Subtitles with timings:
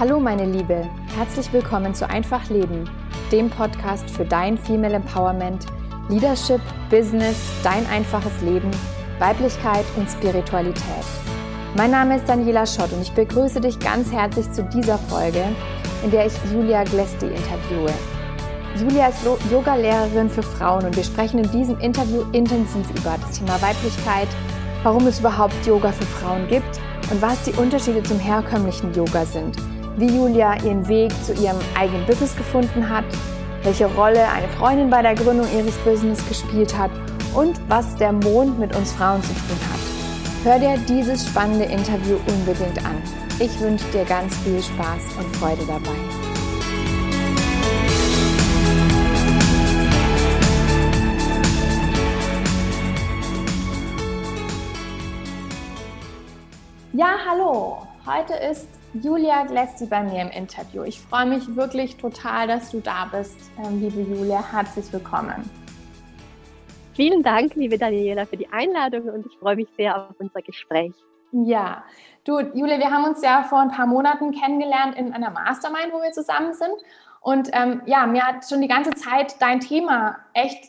[0.00, 2.88] Hallo meine Liebe, herzlich willkommen zu Einfach Leben,
[3.30, 5.66] dem Podcast für dein Female Empowerment,
[6.08, 8.70] Leadership, Business, dein einfaches Leben,
[9.18, 11.04] Weiblichkeit und Spiritualität.
[11.76, 15.44] Mein Name ist Daniela Schott und ich begrüße dich ganz herzlich zu dieser Folge,
[16.02, 17.92] in der ich Julia Glesti interviewe.
[18.80, 19.18] Julia ist
[19.52, 24.28] Yoga-Lehrerin für Frauen und wir sprechen in diesem Interview intensiv über das Thema Weiblichkeit,
[24.82, 26.80] warum es überhaupt Yoga für Frauen gibt
[27.10, 29.58] und was die Unterschiede zum herkömmlichen Yoga sind
[29.96, 33.04] wie Julia ihren Weg zu ihrem eigenen Business gefunden hat,
[33.62, 36.90] welche Rolle eine Freundin bei der Gründung ihres Business gespielt hat
[37.34, 39.80] und was der Mond mit uns Frauen zu tun hat.
[40.44, 43.02] Hör dir dieses spannende Interview unbedingt an.
[43.38, 45.90] Ich wünsche dir ganz viel Spaß und Freude dabei.
[56.92, 57.86] Ja, hallo.
[58.04, 60.82] Heute ist Julia Glesti bei mir im Interview.
[60.82, 64.42] Ich freue mich wirklich total, dass du da bist, ähm, liebe Julia.
[64.50, 65.48] Herzlich willkommen.
[66.96, 70.92] Vielen Dank, liebe Daniela, für die Einladung und ich freue mich sehr auf unser Gespräch.
[71.30, 71.84] Ja,
[72.24, 76.02] du, Julia, wir haben uns ja vor ein paar Monaten kennengelernt in einer Mastermind, wo
[76.02, 76.74] wir zusammen sind.
[77.20, 80.64] Und ähm, ja, mir hat schon die ganze Zeit dein Thema echt,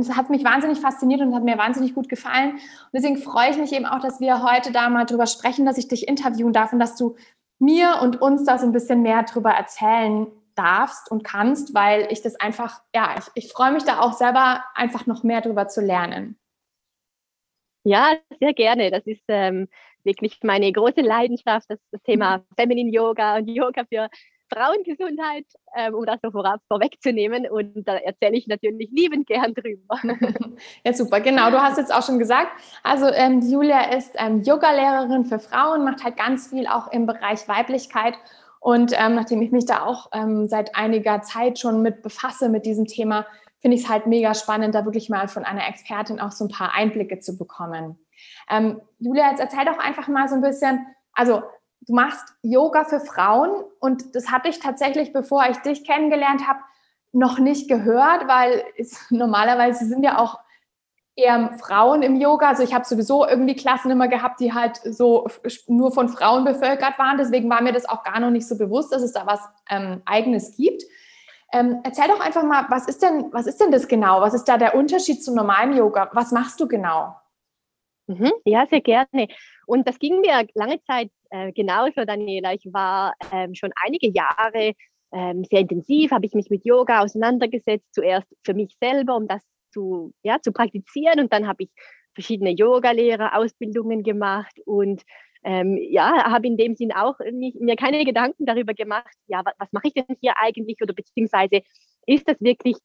[0.00, 2.52] es hat mich wahnsinnig fasziniert und hat mir wahnsinnig gut gefallen.
[2.52, 5.76] Und deswegen freue ich mich eben auch, dass wir heute da mal drüber sprechen, dass
[5.76, 7.16] ich dich interviewen darf und dass du
[7.58, 12.22] mir und uns da so ein bisschen mehr drüber erzählen darfst und kannst, weil ich
[12.22, 15.80] das einfach, ja, ich, ich freue mich da auch selber einfach noch mehr drüber zu
[15.80, 16.38] lernen.
[17.84, 18.90] Ja, sehr gerne.
[18.90, 19.68] Das ist ähm,
[20.02, 24.08] wirklich meine große Leidenschaft, das, das Thema Feminine Yoga und Yoga für
[24.52, 27.48] Frauengesundheit, ähm, um das so vorab vorwegzunehmen.
[27.50, 29.98] Und da erzähle ich natürlich liebend gern drüber.
[30.84, 31.50] ja, super, genau.
[31.50, 32.50] Du hast jetzt auch schon gesagt,
[32.82, 37.46] also ähm, Julia ist ähm, Yoga-Lehrerin für Frauen, macht halt ganz viel auch im Bereich
[37.48, 38.14] Weiblichkeit.
[38.60, 42.66] Und ähm, nachdem ich mich da auch ähm, seit einiger Zeit schon mit befasse mit
[42.66, 43.26] diesem Thema,
[43.60, 46.50] finde ich es halt mega spannend, da wirklich mal von einer Expertin auch so ein
[46.50, 47.98] paar Einblicke zu bekommen.
[48.50, 51.42] Ähm, Julia, jetzt erzähl doch einfach mal so ein bisschen, also
[51.82, 56.60] du machst Yoga für Frauen und das hatte ich tatsächlich, bevor ich dich kennengelernt habe,
[57.12, 60.38] noch nicht gehört, weil es, normalerweise sind ja auch
[61.16, 62.48] eher Frauen im Yoga.
[62.48, 65.26] Also ich habe sowieso irgendwie Klassen immer gehabt, die halt so
[65.66, 67.16] nur von Frauen bevölkert waren.
[67.16, 70.02] Deswegen war mir das auch gar noch nicht so bewusst, dass es da was ähm,
[70.04, 70.82] Eigenes gibt.
[71.52, 74.20] Ähm, erzähl doch einfach mal, was ist denn, was ist denn das genau?
[74.20, 76.10] Was ist da der Unterschied zum normalen Yoga?
[76.12, 77.16] Was machst du genau?
[78.08, 79.28] Mhm, ja, sehr gerne.
[79.66, 82.54] Und das ging mir lange Zeit äh, genauso, Daniela.
[82.54, 84.72] Ich war ähm, schon einige Jahre
[85.12, 89.42] ähm, sehr intensiv, habe ich mich mit Yoga auseinandergesetzt, zuerst für mich selber, um das
[89.72, 91.20] zu, ja, zu praktizieren.
[91.20, 91.70] Und dann habe ich
[92.14, 95.02] verschiedene Yoga-Lehrer-Ausbildungen gemacht und
[95.44, 99.54] ähm, ja, habe in dem Sinn auch nicht, mir keine Gedanken darüber gemacht, ja, was,
[99.58, 101.62] was mache ich denn hier eigentlich oder beziehungsweise
[102.06, 102.76] ist das wirklich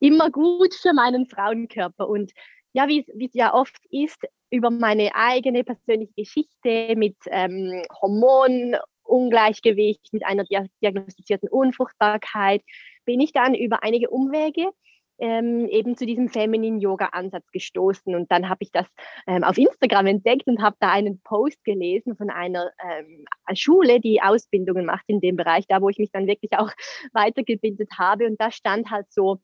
[0.00, 2.08] immer gut für meinen Frauenkörper?
[2.08, 2.32] Und
[2.76, 10.26] ja, wie es ja oft ist, über meine eigene persönliche Geschichte mit ähm, Hormonungleichgewicht, mit
[10.26, 12.60] einer diagnostizierten Unfruchtbarkeit,
[13.06, 14.72] bin ich dann über einige Umwege
[15.18, 18.14] ähm, eben zu diesem Feminine Yoga Ansatz gestoßen.
[18.14, 18.84] Und dann habe ich das
[19.26, 24.20] ähm, auf Instagram entdeckt und habe da einen Post gelesen von einer ähm, Schule, die
[24.20, 26.70] Ausbildungen macht in dem Bereich, da wo ich mich dann wirklich auch
[27.14, 28.26] weitergebildet habe.
[28.26, 29.38] Und da stand halt so,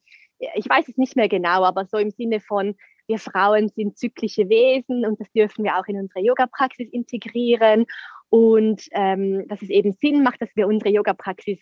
[0.53, 2.75] ich weiß es nicht mehr genau, aber so im Sinne von
[3.07, 7.85] wir Frauen sind zyklische Wesen und das dürfen wir auch in unsere Yoga-Praxis integrieren
[8.29, 11.59] und ähm, dass es eben Sinn macht, dass wir unsere Yoga-Praxis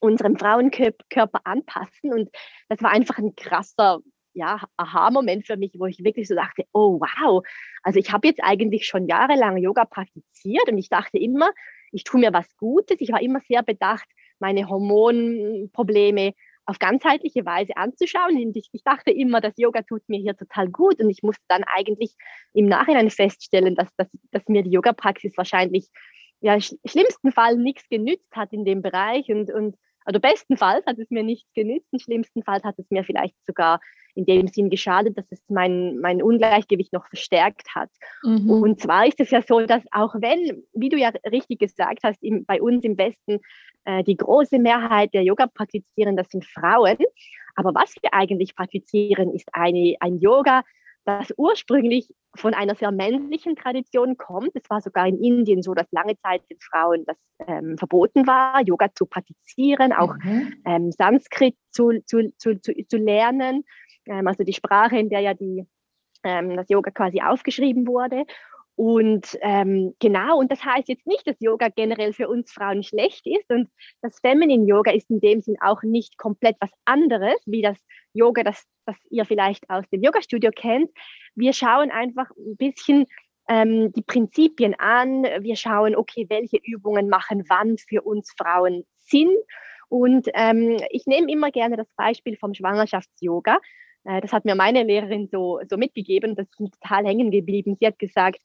[0.00, 2.12] unserem Frauenkörper anpassen.
[2.12, 2.30] Und
[2.68, 4.00] das war einfach ein krasser
[4.34, 7.44] ja, Aha-Moment für mich, wo ich wirklich so dachte, oh wow,
[7.82, 11.50] also ich habe jetzt eigentlich schon jahrelang Yoga praktiziert und ich dachte immer,
[11.90, 13.00] ich tue mir was Gutes.
[13.00, 14.06] Ich war immer sehr bedacht,
[14.38, 16.34] meine Hormonprobleme
[16.68, 18.36] auf ganzheitliche Weise anzuschauen.
[18.36, 21.00] Und ich, ich, dachte immer, das Yoga tut mir hier total gut.
[21.00, 22.14] Und ich musste dann eigentlich
[22.52, 25.88] im Nachhinein feststellen, dass, dass, dass mir die Yoga-Praxis wahrscheinlich
[26.40, 29.30] ja, sch schlimmsten Fall nichts genützt hat in dem Bereich.
[29.30, 33.02] Und, und also bestenfalls hat es mir nichts genützt, im schlimmsten Fall hat es mir
[33.02, 33.80] vielleicht sogar
[34.18, 37.90] in dem Sinn geschadet, dass es mein, mein Ungleichgewicht noch verstärkt hat.
[38.24, 38.50] Mhm.
[38.50, 42.22] Und zwar ist es ja so, dass auch wenn, wie du ja richtig gesagt hast,
[42.22, 43.38] im, bei uns im Westen
[43.84, 46.98] äh, die große Mehrheit der Yoga praktizieren, das sind Frauen.
[47.54, 50.64] Aber was wir eigentlich praktizieren, ist eine, ein Yoga,
[51.04, 54.50] das ursprünglich von einer sehr männlichen Tradition kommt.
[54.54, 57.16] Es war sogar in Indien so, dass lange Zeit den Frauen das
[57.46, 60.54] ähm, verboten war, Yoga zu praktizieren, auch mhm.
[60.66, 63.64] ähm, Sanskrit zu, zu, zu, zu, lernen,
[64.08, 65.66] also die Sprache, in der ja die,
[66.24, 68.24] ähm, das Yoga quasi aufgeschrieben wurde.
[68.78, 73.26] Und ähm, genau, und das heißt jetzt nicht, dass Yoga generell für uns Frauen schlecht
[73.26, 73.50] ist.
[73.50, 73.68] Und
[74.02, 77.76] das Feminine Yoga ist in dem Sinn auch nicht komplett was anderes, wie das
[78.12, 80.92] Yoga, das, das ihr vielleicht aus dem Yoga-Studio kennt.
[81.34, 83.06] Wir schauen einfach ein bisschen
[83.48, 85.24] ähm, die Prinzipien an.
[85.40, 89.34] Wir schauen, okay, welche Übungen machen wann für uns Frauen Sinn.
[89.88, 93.58] Und ähm, ich nehme immer gerne das Beispiel vom Schwangerschafts-Yoga.
[94.08, 96.34] Äh, das hat mir meine Lehrerin so, so mitgegeben.
[96.34, 97.76] Das ist total hängen geblieben.
[97.78, 98.40] Sie hat gesagt,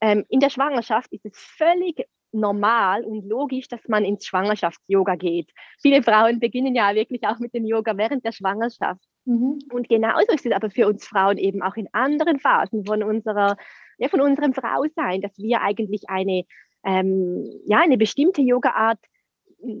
[0.00, 5.50] ähm, in der Schwangerschaft ist es völlig normal und logisch, dass man ins Schwangerschafts-Yoga geht.
[5.80, 9.02] Viele Frauen beginnen ja wirklich auch mit dem Yoga während der Schwangerschaft.
[9.24, 9.58] Mhm.
[9.72, 13.56] Und genauso ist es aber für uns Frauen eben auch in anderen Phasen von unserer,
[13.96, 16.44] ja, von unserem Frausein, dass wir eigentlich eine,
[16.84, 19.00] ähm, ja, eine bestimmte Yoga-Art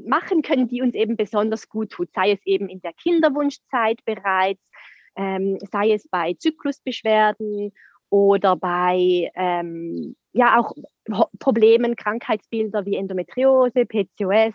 [0.06, 4.62] machen können, die uns eben besonders gut tut, sei es eben in der Kinderwunschzeit bereits,
[5.18, 7.72] ähm, sei es bei Zyklusbeschwerden
[8.08, 10.72] oder bei ähm, ja auch
[11.38, 14.54] Problemen, Krankheitsbilder wie Endometriose, PCOS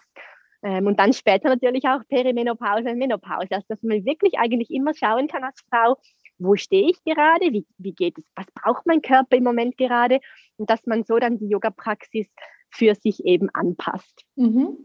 [0.63, 3.49] ähm, und dann später natürlich auch Perimenopause und Menopause.
[3.51, 5.97] Also dass man wirklich eigentlich immer schauen kann als Frau,
[6.39, 10.19] wo stehe ich gerade, wie, wie geht es, was braucht mein Körper im Moment gerade
[10.57, 12.27] und dass man so dann die Yoga-Praxis
[12.69, 14.23] für sich eben anpasst.
[14.35, 14.77] Mhm.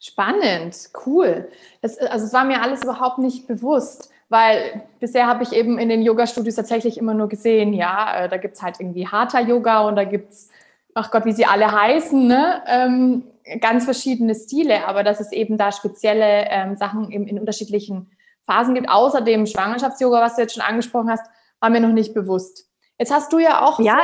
[0.00, 1.48] Spannend, cool.
[1.82, 5.88] Das, also es war mir alles überhaupt nicht bewusst, weil bisher habe ich eben in
[5.88, 9.80] den Yoga-Studios tatsächlich immer nur gesehen, ja, äh, da gibt es halt irgendwie harter Yoga
[9.80, 10.50] und da gibt es,
[10.94, 12.62] ach Gott, wie sie alle heißen, ne?
[12.66, 13.24] Ähm,
[13.60, 18.10] ganz verschiedene Stile, aber dass es eben da spezielle ähm, Sachen in, in unterschiedlichen
[18.46, 18.88] Phasen gibt.
[18.88, 21.24] Außerdem Schwangerschafts-Yoga, was du jetzt schon angesprochen hast,
[21.60, 22.68] war mir noch nicht bewusst.
[22.98, 23.78] Jetzt hast du ja auch.
[23.80, 23.98] Ja,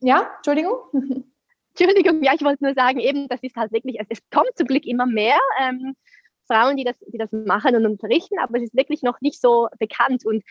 [0.00, 0.74] ja, Entschuldigung.
[1.74, 4.66] Entschuldigung, ja, ich wollte nur sagen, eben, das ist halt wirklich, es, es kommt zum
[4.66, 5.94] Glück immer mehr ähm,
[6.52, 9.68] Frauen, die das, die das machen und unterrichten, aber es ist wirklich noch nicht so
[9.78, 10.26] bekannt.
[10.26, 10.42] Und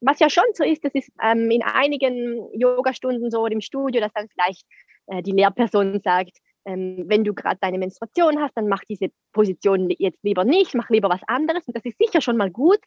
[0.00, 4.12] was ja schon so ist, das ist ähm, in einigen Yogastunden so im Studio, dass
[4.12, 4.66] dann vielleicht
[5.06, 9.88] äh, die Lehrperson sagt, ähm, wenn du gerade deine Menstruation hast, dann mach diese Position
[9.98, 11.64] jetzt lieber nicht, mach lieber was anderes.
[11.66, 12.80] Und das ist sicher schon mal gut.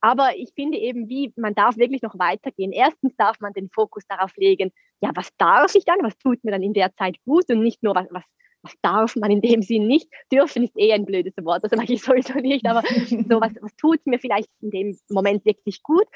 [0.00, 2.72] Aber ich finde eben, wie man darf wirklich noch weitergehen.
[2.72, 6.50] Erstens darf man den Fokus darauf legen, ja, was darf ich dann, was tut mir
[6.50, 8.24] dann in der Zeit gut und nicht nur, was, was
[8.62, 10.08] was darf man in dem Sinn nicht?
[10.32, 13.74] Dürfen ist eh ein blödes Wort, das mag ich sowieso nicht, aber so, was, was
[13.76, 16.06] tut mir vielleicht in dem Moment wirklich gut?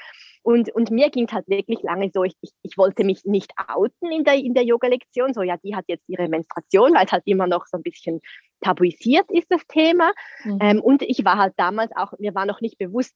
[0.43, 3.51] Und, und mir ging es halt wirklich lange so, ich, ich, ich wollte mich nicht
[3.67, 7.11] outen in der, in der Yoga-Lektion, so ja, die hat jetzt ihre Menstruation, weil es
[7.11, 8.21] halt immer noch so ein bisschen
[8.61, 10.11] tabuisiert ist, das Thema.
[10.43, 10.59] Mhm.
[10.61, 13.15] Ähm, und ich war halt damals auch, mir war noch nicht bewusst,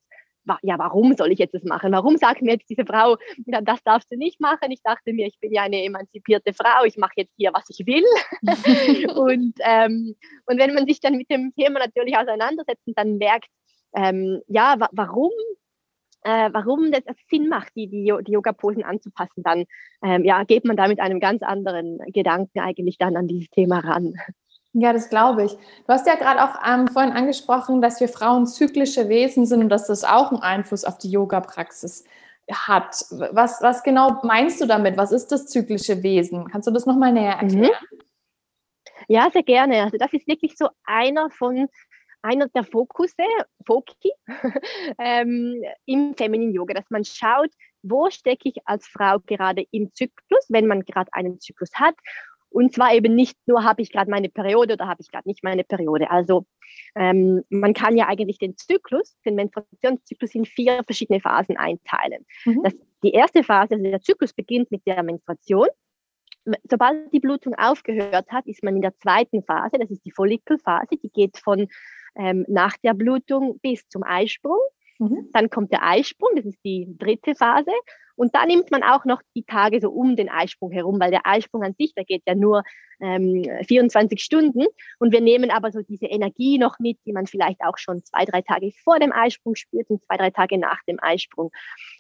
[0.62, 1.92] ja, warum soll ich jetzt das machen?
[1.92, 4.72] Warum sagt mir jetzt diese Frau, das darfst du nicht machen?
[4.72, 7.86] Ich dachte mir, ich bin ja eine emanzipierte Frau, ich mache jetzt hier, was ich
[7.86, 8.04] will.
[9.16, 10.16] und, ähm,
[10.46, 13.50] und wenn man sich dann mit dem Thema natürlich auseinandersetzt und dann merkt,
[13.96, 15.32] ähm, ja, wa warum
[16.24, 19.66] äh, warum das Sinn macht, die, die, die Yoga-Posen anzupassen, dann
[20.04, 23.80] ähm, ja, geht man da mit einem ganz anderen Gedanken eigentlich dann an dieses Thema
[23.80, 24.16] ran.
[24.74, 25.54] Ja, das glaube ich.
[25.54, 29.70] Du hast ja gerade auch ähm, vorhin angesprochen, dass wir Frauen zyklische Wesen sind und
[29.70, 32.06] dass das auch einen Einfluss auf die Yoga-Praxis
[32.52, 33.04] hat.
[33.32, 34.96] Was, was genau meinst du damit?
[34.98, 36.48] Was ist das zyklische Wesen?
[36.50, 37.42] Kannst du das nochmal näher mhm.
[37.42, 37.84] erklären?
[37.92, 38.00] Mhm.
[39.08, 39.84] Ja, sehr gerne.
[39.84, 41.68] Also das ist wirklich so einer von
[42.22, 43.24] einer der Fokusse,
[43.66, 44.12] Foki,
[45.00, 47.50] ähm, im Feminine Yoga, dass man schaut,
[47.82, 51.96] wo stecke ich als Frau gerade im Zyklus, wenn man gerade einen Zyklus hat
[52.50, 55.44] und zwar eben nicht nur, habe ich gerade meine Periode oder habe ich gerade nicht
[55.44, 56.10] meine Periode.
[56.10, 56.46] Also
[56.96, 62.26] ähm, man kann ja eigentlich den Zyklus, den Menstruationszyklus in vier verschiedene Phasen einteilen.
[62.46, 62.64] Mhm.
[62.64, 65.68] Das, die erste Phase, also der Zyklus beginnt mit der Menstruation.
[66.70, 70.98] Sobald die Blutung aufgehört hat, ist man in der zweiten Phase, das ist die Follikelphase,
[71.02, 71.68] die geht von
[72.16, 74.60] ähm, nach der Blutung bis zum Eisprung.
[74.98, 75.30] Mhm.
[75.32, 77.72] Dann kommt der Eisprung, das ist die dritte Phase.
[78.20, 81.26] Und da nimmt man auch noch die Tage so um den Eisprung herum, weil der
[81.26, 82.64] Eisprung an sich, der geht ja nur
[83.00, 84.66] ähm, 24 Stunden.
[85.00, 88.26] Und wir nehmen aber so diese Energie noch mit, die man vielleicht auch schon zwei,
[88.26, 91.52] drei Tage vor dem Eisprung spürt und zwei, drei Tage nach dem Eisprung.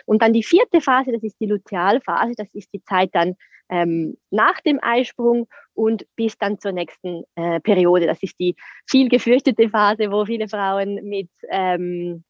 [0.05, 3.35] Und dann die vierte Phase, das ist die Lutealphase, das ist die Zeit dann
[3.69, 8.07] ähm, nach dem Eisprung und bis dann zur nächsten äh, Periode.
[8.07, 12.25] Das ist die viel gefürchtete Phase, wo viele Frauen mit ähm,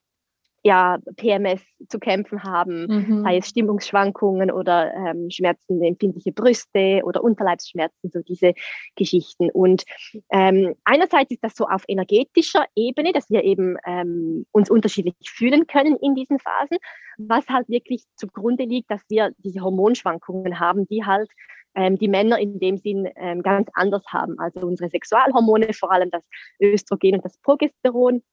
[0.64, 3.24] ja, PMS zu kämpfen haben, mhm.
[3.24, 8.54] sei es Stimmungsschwankungen oder ähm, Schmerzen, empfindliche Brüste oder Unterleibsschmerzen, so diese
[8.96, 9.50] Geschichten.
[9.52, 9.86] Und
[10.32, 15.68] ähm, einerseits ist das so auf energetischer Ebene, dass wir eben ähm, uns unterschiedlich fühlen
[15.68, 16.78] können in diesen Phasen,
[17.18, 21.30] was halt wirklich zugrunde liegt, dass wir diese Hormonschwankungen haben, die halt
[21.76, 24.40] ähm, die Männer in dem Sinn ähm, ganz anders haben.
[24.40, 26.24] Also unsere Sexualhormone, vor allem das
[26.60, 28.24] Östrogen und das Progesteron,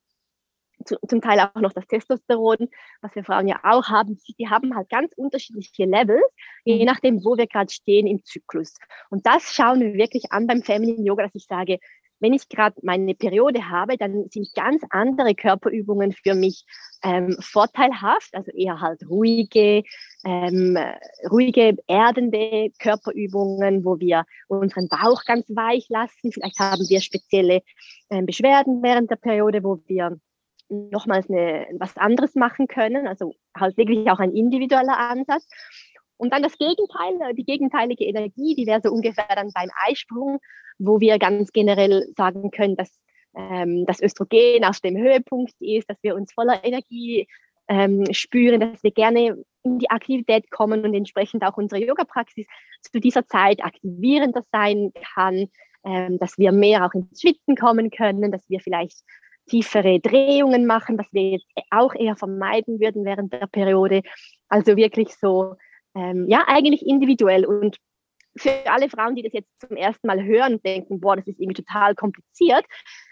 [0.87, 2.69] zum Teil auch noch das Testosteron,
[3.00, 6.25] was wir Frauen ja auch haben, die haben halt ganz unterschiedliche Levels,
[6.64, 6.85] je mhm.
[6.85, 8.75] nachdem, wo wir gerade stehen im Zyklus.
[9.11, 11.78] Und das schauen wir wirklich an beim Feminine Yoga, dass ich sage,
[12.21, 16.64] wenn ich gerade meine Periode habe, dann sind ganz andere Körperübungen für mich
[17.02, 19.83] ähm, vorteilhaft, also eher halt ruhige,
[20.25, 20.78] ähm,
[21.31, 26.33] ruhige, erdende Körperübungen, wo wir unseren Bauch ganz weich lassen.
[26.33, 27.62] Vielleicht haben wir spezielle
[28.11, 30.19] ähm, Beschwerden während der Periode, wo wir
[30.68, 35.46] nochmals eine, was anderes machen können, also halt wirklich auch ein individueller Ansatz.
[36.16, 40.38] Und dann das Gegenteil, die gegenteilige Energie, die wäre so ungefähr dann beim Eisprung,
[40.78, 42.99] wo wir ganz generell sagen können, dass
[43.37, 47.26] ähm, das Östrogen auf dem Höhepunkt ist, dass wir uns voller Energie
[47.68, 52.46] ähm, spüren, dass wir gerne in die Aktivität kommen und entsprechend auch unsere Yoga-Praxis
[52.80, 55.49] zu dieser Zeit aktivierender sein kann,
[55.85, 59.00] ähm, dass wir mehr auch ins Schwitzen kommen können, dass wir vielleicht
[59.47, 64.03] tiefere Drehungen machen, was wir jetzt auch eher vermeiden würden während der Periode.
[64.49, 65.55] Also wirklich so,
[65.95, 67.47] ähm, ja, eigentlich individuell.
[67.47, 67.76] Und
[68.37, 71.62] für alle Frauen, die das jetzt zum ersten Mal hören denken, boah, das ist irgendwie
[71.62, 72.65] total kompliziert,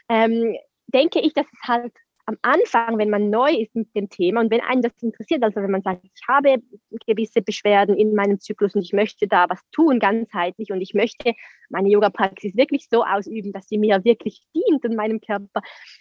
[0.08, 0.56] ähm,
[0.88, 1.92] denke ich, dass es halt
[2.26, 5.56] am Anfang, wenn man neu ist mit dem Thema und wenn einen das interessiert, also
[5.56, 6.56] wenn man sagt, ich habe
[7.06, 11.34] gewisse Beschwerden in meinem Zyklus und ich möchte da was tun, ganzheitlich und ich möchte
[11.68, 15.60] meine Yoga-Praxis wirklich so ausüben, dass sie mir wirklich dient in meinem Körper,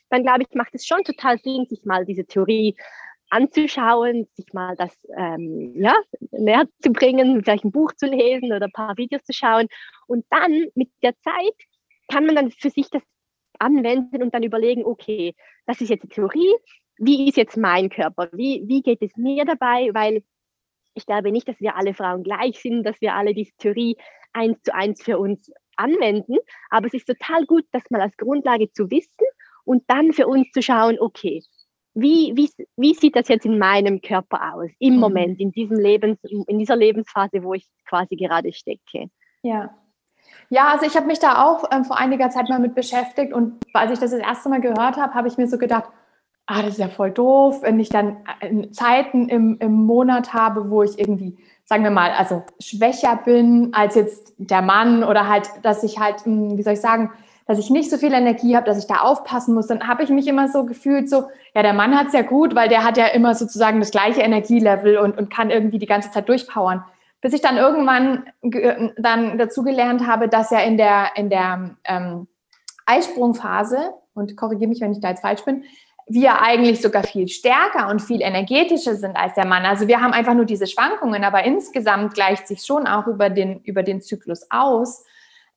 [0.09, 2.75] dann glaube ich, macht es schon total Sinn, sich mal diese Theorie
[3.29, 5.95] anzuschauen, sich mal das ähm, ja,
[6.31, 9.67] näher zu bringen, vielleicht ein Buch zu lesen oder ein paar Videos zu schauen.
[10.07, 11.55] Und dann mit der Zeit
[12.11, 13.01] kann man dann für sich das
[13.63, 15.33] anwenden und dann überlegen, okay,
[15.65, 16.53] das ist jetzt die Theorie,
[16.97, 20.23] wie ist jetzt mein Körper, wie, wie geht es mir dabei, weil
[20.95, 23.97] ich glaube nicht, dass wir alle Frauen gleich sind, dass wir alle diese Theorie
[24.31, 26.37] eins zu eins für uns anwenden,
[26.69, 29.25] aber es ist total gut, das mal als Grundlage zu wissen
[29.65, 31.41] und dann für uns zu schauen, okay,
[31.95, 34.99] wie, wie, wie sieht das jetzt in meinem Körper aus, im mhm.
[34.99, 39.09] Moment, in, diesem Lebens, in dieser Lebensphase, wo ich quasi gerade stecke.
[39.43, 39.75] Ja,
[40.49, 43.55] ja, also ich habe mich da auch ähm, vor einiger Zeit mal mit beschäftigt und
[43.73, 45.85] als ich das das erste Mal gehört habe, habe ich mir so gedacht,
[46.45, 50.69] ah, das ist ja voll doof, wenn ich dann äh, Zeiten im, im Monat habe,
[50.69, 55.49] wo ich irgendwie, sagen wir mal, also schwächer bin als jetzt der Mann oder halt,
[55.63, 57.11] dass ich halt, hm, wie soll ich sagen,
[57.45, 60.09] dass ich nicht so viel Energie habe, dass ich da aufpassen muss, dann habe ich
[60.09, 61.25] mich immer so gefühlt, so,
[61.55, 64.21] ja, der Mann hat es ja gut, weil der hat ja immer sozusagen das gleiche
[64.21, 66.83] Energielevel und, und kann irgendwie die ganze Zeit durchpowern
[67.23, 68.25] bis ich dann irgendwann
[68.97, 72.27] dann dazu gelernt habe, dass ja in der, in der ähm,
[72.85, 75.63] Eisprungphase, und korrigiere mich, wenn ich da jetzt falsch bin,
[76.05, 79.65] wir eigentlich sogar viel stärker und viel energetischer sind als der Mann.
[79.65, 83.61] Also wir haben einfach nur diese Schwankungen, aber insgesamt gleicht sich schon auch über den,
[83.61, 85.05] über den Zyklus aus.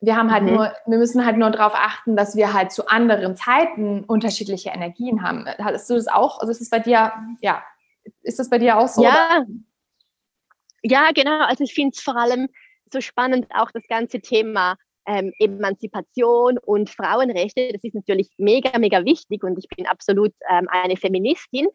[0.00, 0.54] Wir haben halt mhm.
[0.54, 5.24] nur, wir müssen halt nur darauf achten, dass wir halt zu anderen Zeiten unterschiedliche Energien
[5.24, 5.46] haben.
[5.58, 6.38] Hast du das auch?
[6.38, 7.60] Also ist es bei dir, ja,
[8.22, 9.02] ist das bei dir auch so?
[9.02, 9.46] Ja, oder?
[10.82, 11.40] Ja, genau.
[11.40, 12.48] Also ich finde es vor allem
[12.92, 17.72] so spannend, auch das ganze Thema ähm, Emanzipation und Frauenrechte.
[17.72, 21.68] Das ist natürlich mega, mega wichtig und ich bin absolut ähm, eine Feministin.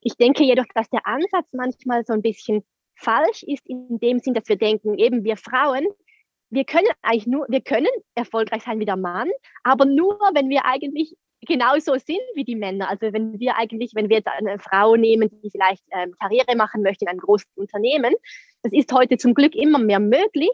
[0.00, 2.64] Ich denke jedoch, dass der Ansatz manchmal so ein bisschen
[2.96, 5.86] falsch ist, in dem Sinn, dass wir denken, eben wir Frauen,
[6.50, 9.30] wir können eigentlich nur, wir können erfolgreich sein wie der Mann,
[9.64, 11.14] aber nur, wenn wir eigentlich
[11.46, 12.88] genauso sind wie die Männer.
[12.88, 16.82] Also wenn wir eigentlich, wenn wir jetzt eine Frau nehmen, die vielleicht ähm, Karriere machen
[16.82, 18.14] möchte in einem großen Unternehmen,
[18.62, 20.50] das ist heute zum Glück immer mehr möglich,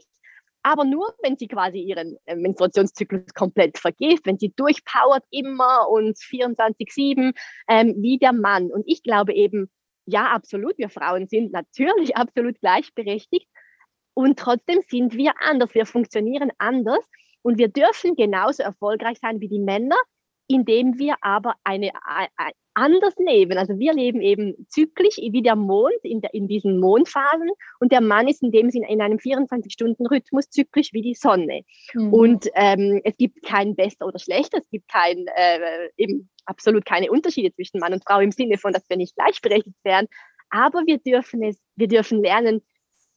[0.66, 6.16] aber nur, wenn sie quasi ihren äh, Menstruationszyklus komplett vergisst, wenn sie durchpowert immer und
[6.16, 7.34] 24-7
[7.68, 8.70] ähm, wie der Mann.
[8.70, 9.70] Und ich glaube eben,
[10.06, 13.46] ja, absolut, wir Frauen sind natürlich absolut gleichberechtigt.
[14.14, 17.04] Und trotzdem sind wir anders, wir funktionieren anders.
[17.42, 19.96] Und wir dürfen genauso erfolgreich sein wie die Männer,
[20.46, 22.28] indem wir aber eine, ein,
[22.74, 23.56] anders leben.
[23.56, 28.00] Also wir leben eben zyklisch wie der Mond in, der, in diesen Mondphasen und der
[28.00, 31.62] Mann ist in dem Sinne in einem 24-Stunden-Rhythmus zyklisch wie die Sonne.
[31.94, 32.12] Mhm.
[32.12, 37.10] Und ähm, es gibt kein besser oder schlechter, es gibt kein, äh, eben absolut keine
[37.10, 40.08] Unterschiede zwischen Mann und Frau im Sinne von, dass wir nicht gleichberechtigt wären.
[40.50, 42.60] Aber wir dürfen es, wir dürfen lernen,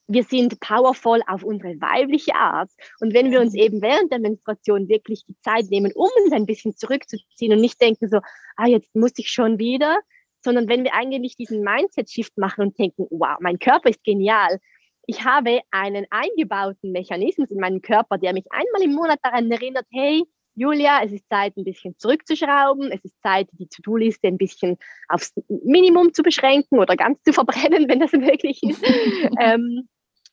[0.07, 2.71] wir sind powerful auf unsere weibliche Art.
[2.99, 3.59] Und wenn wir uns mhm.
[3.59, 7.81] eben während der Menstruation wirklich die Zeit nehmen, um uns ein bisschen zurückzuziehen und nicht
[7.81, 8.19] denken so,
[8.55, 9.97] ah, jetzt muss ich schon wieder,
[10.41, 14.59] sondern wenn wir eigentlich diesen Mindset-Shift machen und denken, wow, mein Körper ist genial.
[15.05, 19.85] Ich habe einen eingebauten Mechanismus in meinem Körper, der mich einmal im Monat daran erinnert,
[19.91, 20.23] hey,
[20.55, 22.91] Julia, es ist Zeit, ein bisschen zurückzuschrauben.
[22.91, 27.87] Es ist Zeit, die To-Do-Liste ein bisschen aufs Minimum zu beschränken oder ganz zu verbrennen,
[27.89, 28.83] wenn das möglich ist.
[29.39, 29.87] ähm,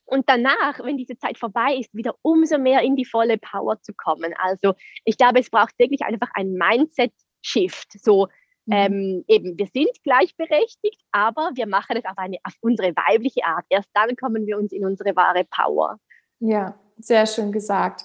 [0.04, 3.92] und danach, wenn diese Zeit vorbei ist, wieder umso mehr in die volle Power zu
[3.94, 4.34] kommen.
[4.38, 8.00] Also ich glaube, es braucht wirklich einfach ein Mindset-Shift.
[8.00, 8.28] So,
[8.66, 8.72] Mhm.
[8.72, 13.64] Ähm, eben, wir sind gleichberechtigt, aber wir machen es auf, eine, auf unsere weibliche Art.
[13.68, 15.98] Erst dann kommen wir uns in unsere wahre Power.
[16.40, 18.04] Ja, sehr schön gesagt.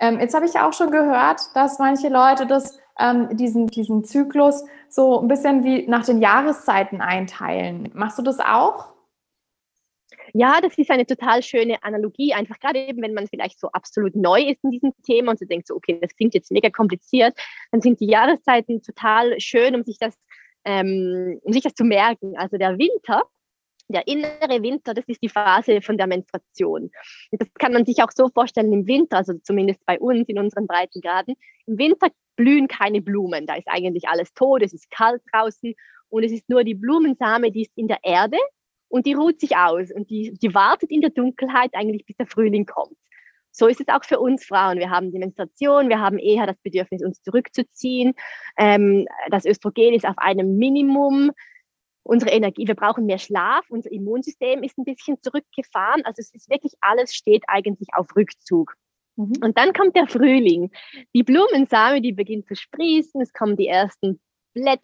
[0.00, 4.64] Ähm, jetzt habe ich auch schon gehört, dass manche Leute das, ähm, diesen, diesen Zyklus
[4.88, 7.90] so ein bisschen wie nach den Jahreszeiten einteilen.
[7.94, 8.92] Machst du das auch?
[10.34, 14.16] Ja, das ist eine total schöne Analogie, einfach gerade eben, wenn man vielleicht so absolut
[14.16, 17.38] neu ist in diesem Thema und so denkt, so, okay, das klingt jetzt mega kompliziert,
[17.70, 20.14] dann sind die Jahreszeiten total schön, um sich das,
[20.64, 22.34] ähm, um sich das zu merken.
[22.38, 23.22] Also der Winter,
[23.88, 26.90] der innere Winter, das ist die Phase von der Menstruation.
[27.32, 30.66] Das kann man sich auch so vorstellen im Winter, also zumindest bei uns in unseren
[30.66, 31.34] Breitengraden.
[31.66, 35.74] Im Winter blühen keine Blumen, da ist eigentlich alles tot, es ist kalt draußen
[36.08, 38.38] und es ist nur die Blumensame, die ist in der Erde
[38.92, 42.26] und die ruht sich aus und die, die wartet in der Dunkelheit eigentlich, bis der
[42.26, 42.98] Frühling kommt.
[43.50, 44.78] So ist es auch für uns Frauen.
[44.78, 48.12] Wir haben die Menstruation, wir haben eher das Bedürfnis, uns zurückzuziehen.
[48.58, 51.30] Ähm, das Östrogen ist auf einem Minimum.
[52.02, 56.04] Unsere Energie, wir brauchen mehr Schlaf, unser Immunsystem ist ein bisschen zurückgefahren.
[56.04, 58.74] Also es ist wirklich alles steht eigentlich auf Rückzug.
[59.16, 59.32] Mhm.
[59.42, 60.70] Und dann kommt der Frühling.
[61.14, 64.20] Die Blumensame, die beginnt zu sprießen, es kommen die ersten
[64.54, 64.80] Blätt,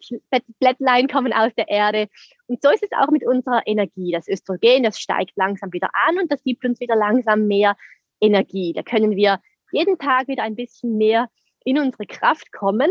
[0.59, 2.07] Blättlein kommen aus der Erde.
[2.47, 4.11] Und so ist es auch mit unserer Energie.
[4.11, 7.75] Das Östrogen, das steigt langsam wieder an und das gibt uns wieder langsam mehr
[8.21, 8.73] Energie.
[8.73, 9.39] Da können wir
[9.71, 11.29] jeden Tag wieder ein bisschen mehr
[11.63, 12.89] in unsere Kraft kommen,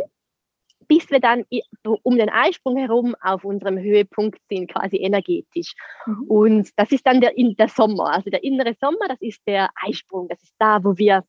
[0.87, 1.45] bis wir dann
[1.83, 5.75] um den Eisprung herum auf unserem Höhepunkt sind, quasi energetisch.
[6.07, 6.25] Mhm.
[6.29, 8.13] Und das ist dann der, der Sommer.
[8.13, 10.29] Also der innere Sommer, das ist der Eisprung.
[10.29, 11.25] Das ist da, wo wir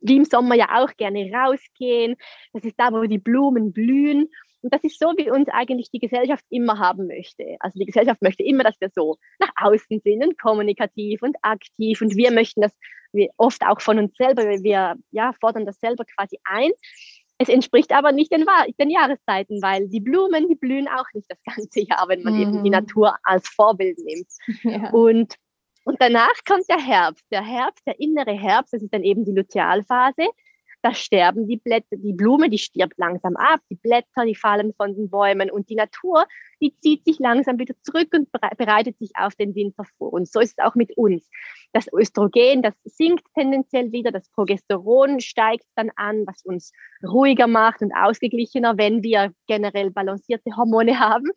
[0.00, 2.16] wie im Sommer ja auch gerne rausgehen.
[2.52, 4.28] Das ist da, wo die Blumen blühen.
[4.62, 7.56] Und das ist so, wie uns eigentlich die Gesellschaft immer haben möchte.
[7.60, 12.00] Also die Gesellschaft möchte immer, dass wir so nach außen sind und kommunikativ und aktiv.
[12.00, 12.72] Und wir möchten das
[13.12, 14.42] wir oft auch von uns selber.
[14.44, 16.70] Wir ja, fordern das selber quasi ein.
[17.38, 18.44] Es entspricht aber nicht den,
[18.80, 22.40] den Jahreszeiten, weil die Blumen, die blühen auch nicht das ganze Jahr, wenn man mhm.
[22.40, 22.76] eben die mhm.
[22.76, 24.28] Natur als Vorbild nimmt.
[24.64, 24.90] Ja.
[24.90, 25.34] Und,
[25.84, 27.24] und danach kommt der Herbst.
[27.30, 30.26] Der Herbst, der innere Herbst, das ist dann eben die Lutealphase
[30.82, 34.94] da sterben die Blätter, die Blume, die stirbt langsam ab, die Blätter, die fallen von
[34.94, 36.26] den Bäumen und die Natur,
[36.60, 40.12] die zieht sich langsam wieder zurück und bereitet sich auf den Winter vor.
[40.12, 41.28] Und so ist es auch mit uns.
[41.72, 46.72] Das Östrogen, das sinkt tendenziell wieder, das Progesteron steigt dann an, was uns
[47.04, 51.30] ruhiger macht und ausgeglichener, wenn wir generell balancierte Hormone haben.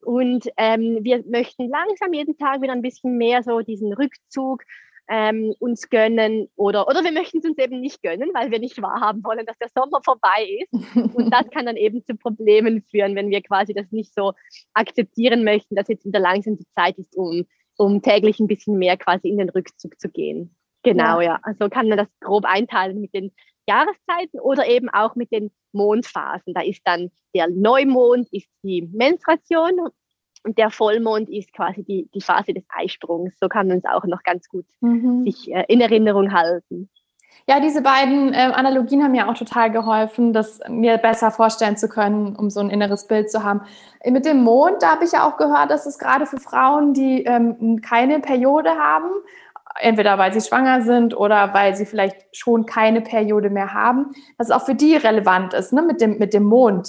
[0.00, 4.62] Und ähm, wir möchten langsam jeden Tag wieder ein bisschen mehr so diesen Rückzug
[5.08, 8.80] ähm, uns gönnen oder, oder wir möchten es uns eben nicht gönnen, weil wir nicht
[8.82, 10.72] wahrhaben wollen, dass der Sommer vorbei ist.
[11.14, 14.32] Und das kann dann eben zu Problemen führen, wenn wir quasi das nicht so
[14.74, 18.96] akzeptieren möchten, dass jetzt wieder langsam die Zeit ist, um, um täglich ein bisschen mehr
[18.96, 20.56] quasi in den Rückzug zu gehen.
[20.82, 21.34] Genau, ja.
[21.34, 21.38] ja.
[21.42, 23.32] Also kann man das grob einteilen mit den
[23.68, 26.54] Jahreszeiten oder eben auch mit den Mondphasen.
[26.54, 29.88] Da ist dann der Neumond, ist die Menstruation
[30.46, 33.34] und der Vollmond ist quasi die, die Phase des Eisprungs.
[33.40, 35.24] So kann man es auch noch ganz gut mhm.
[35.24, 36.88] sich äh, in Erinnerung halten.
[37.48, 41.88] Ja, diese beiden äh, Analogien haben mir auch total geholfen, das mir besser vorstellen zu
[41.88, 43.60] können, um so ein inneres Bild zu haben.
[44.04, 47.24] Mit dem Mond, da habe ich ja auch gehört, dass es gerade für Frauen, die
[47.24, 49.10] ähm, keine Periode haben,
[49.80, 54.48] entweder weil sie schwanger sind oder weil sie vielleicht schon keine Periode mehr haben, dass
[54.48, 56.88] es auch für die relevant ist, ne, mit dem, mit dem Mond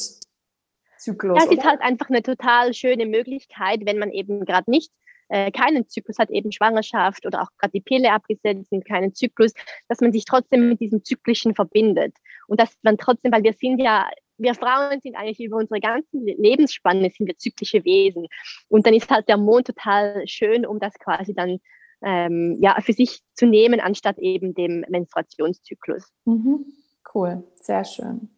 [0.98, 1.44] Zyklus.
[1.44, 4.92] Das ist halt einfach eine total schöne Möglichkeit, wenn man eben gerade nicht
[5.30, 9.54] äh, keinen Zyklus hat, eben Schwangerschaft oder auch gerade die Pille abgesetzt und keinen Zyklus,
[9.88, 12.16] dass man sich trotzdem mit diesem Zyklischen verbindet.
[12.48, 16.18] Und dass man trotzdem, weil wir sind ja, wir Frauen sind eigentlich über unsere ganze
[16.18, 18.28] Lebensspanne sind wir zyklische Wesen.
[18.70, 21.60] Und dann ist halt der Mond total schön, um das quasi dann
[22.04, 26.12] ähm, ja, für sich zu nehmen, anstatt eben dem Menstruationszyklus.
[26.26, 26.66] Mhm.
[27.14, 28.30] Cool, sehr schön.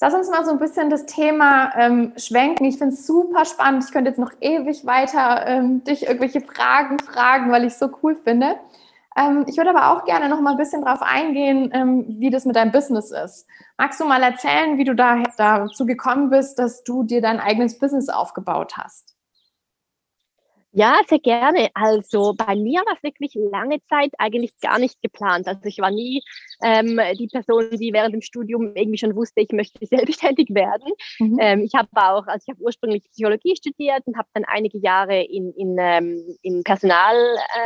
[0.00, 2.64] Lass uns mal so ein bisschen das Thema ähm, schwenken.
[2.66, 3.84] Ich finde es super spannend.
[3.84, 7.88] Ich könnte jetzt noch ewig weiter ähm, dich irgendwelche Fragen fragen, weil ich es so
[8.02, 8.56] cool finde.
[9.16, 12.44] Ähm, ich würde aber auch gerne noch mal ein bisschen darauf eingehen, ähm, wie das
[12.44, 13.46] mit deinem Business ist.
[13.78, 17.78] Magst du mal erzählen, wie du da dazu gekommen bist, dass du dir dein eigenes
[17.78, 19.13] Business aufgebaut hast?
[20.76, 21.68] Ja, sehr gerne.
[21.74, 25.46] Also bei mir war es wirklich lange Zeit eigentlich gar nicht geplant.
[25.46, 26.20] Also ich war nie
[26.64, 30.92] ähm, die Person, die während dem Studium irgendwie schon wusste, ich möchte selbstständig werden.
[31.20, 31.38] Mhm.
[31.40, 35.22] Ähm, ich habe auch, also ich habe ursprünglich Psychologie studiert und habe dann einige Jahre
[35.22, 37.14] in, in, ähm, in, Personal,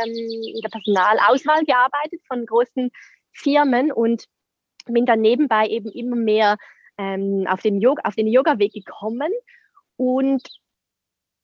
[0.03, 0.13] ähm,
[0.55, 2.91] in der Personalauswahl gearbeitet von großen
[3.33, 4.25] Firmen und
[4.85, 6.57] bin dann nebenbei eben immer mehr
[6.99, 9.31] ähm, auf den Yoga, auf den Yoga-Weg gekommen
[9.97, 10.43] und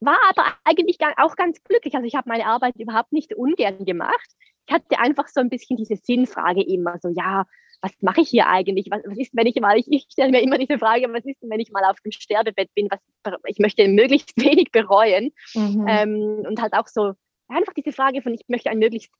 [0.00, 1.94] war aber eigentlich auch ganz glücklich.
[1.94, 4.28] Also ich habe meine Arbeit überhaupt nicht ungern gemacht.
[4.66, 7.44] Ich hatte einfach so ein bisschen diese Sinnfrage immer, so ja,
[7.80, 8.88] was mache ich hier eigentlich?
[8.90, 11.42] Was, was ist, wenn ich mal, ich, ich stelle mir immer diese Frage, was ist
[11.42, 12.88] denn, wenn ich mal auf dem Sterbebett bin?
[12.90, 13.00] Was,
[13.44, 15.32] ich möchte möglichst wenig bereuen.
[15.54, 15.86] Mhm.
[15.88, 17.12] Ähm, und halt auch so,
[17.48, 19.12] einfach diese Frage von, ich möchte ein möglichst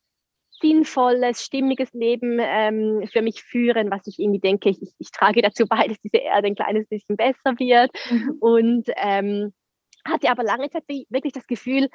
[0.60, 5.66] sinnvolles, stimmiges Leben ähm, für mich führen, was ich irgendwie denke, ich, ich, trage dazu
[5.66, 7.90] bei, dass diese Erde ein kleines bisschen besser wird.
[8.10, 8.36] Mhm.
[8.40, 9.52] Und ähm,
[10.07, 11.88] hatte aber lange Zeit wirklich das Gefühl,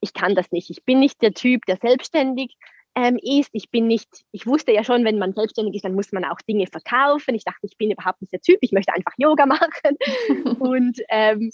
[0.00, 0.70] ich kann das nicht.
[0.70, 2.56] Ich bin nicht der Typ, der selbstständig
[2.96, 3.50] ähm, ist.
[3.52, 6.38] Ich bin nicht, ich wusste ja schon, wenn man selbstständig ist, dann muss man auch
[6.48, 7.34] Dinge verkaufen.
[7.34, 9.96] Ich dachte, ich bin überhaupt nicht der Typ, ich möchte einfach Yoga machen.
[10.60, 11.50] und ähm,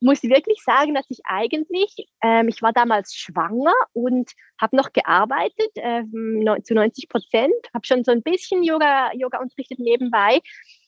[0.00, 5.70] muss wirklich sagen, dass ich eigentlich, ähm, ich war damals schwanger und habe noch gearbeitet
[5.76, 10.40] ähm, zu 90 Prozent, habe schon so ein bisschen Yoga, Yoga unterrichtet nebenbei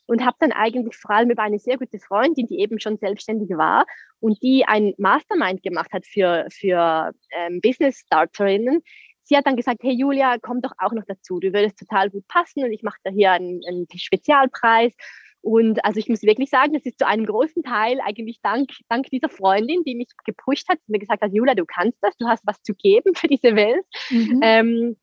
[0.08, 3.50] und habe dann eigentlich vor allem über eine sehr gute Freundin, die eben schon selbstständig
[3.50, 3.84] war
[4.20, 8.82] und die ein Mastermind gemacht hat für, für ähm, Business Starterinnen,
[9.22, 12.26] sie hat dann gesagt, hey Julia, komm doch auch noch dazu, du würdest total gut
[12.26, 14.92] passen und ich mache da hier einen, einen Spezialpreis.
[15.40, 19.08] Und also ich muss wirklich sagen, das ist zu einem großen Teil eigentlich dank, dank
[19.10, 22.26] dieser Freundin, die mich gepusht hat, die mir gesagt hat, Julia, du kannst das, du
[22.26, 23.84] hast was zu geben für diese Welt.
[24.10, 24.40] Mhm.
[24.42, 24.96] Ähm,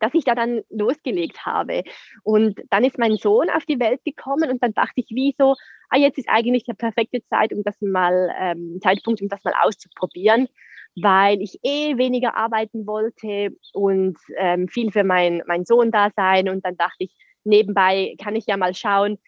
[0.00, 1.82] dass ich da dann losgelegt habe.
[2.22, 5.54] Und dann ist mein Sohn auf die Welt gekommen und dann dachte ich, wieso,
[5.90, 9.54] ah, jetzt ist eigentlich die perfekte Zeit, um das mal, ähm, Zeitpunkt, um das mal
[9.62, 10.48] auszuprobieren
[10.96, 16.48] weil ich eh weniger arbeiten wollte und ähm, viel für mein, mein Sohn da sein.
[16.48, 19.18] Und dann dachte ich, nebenbei kann ich ja mal schauen,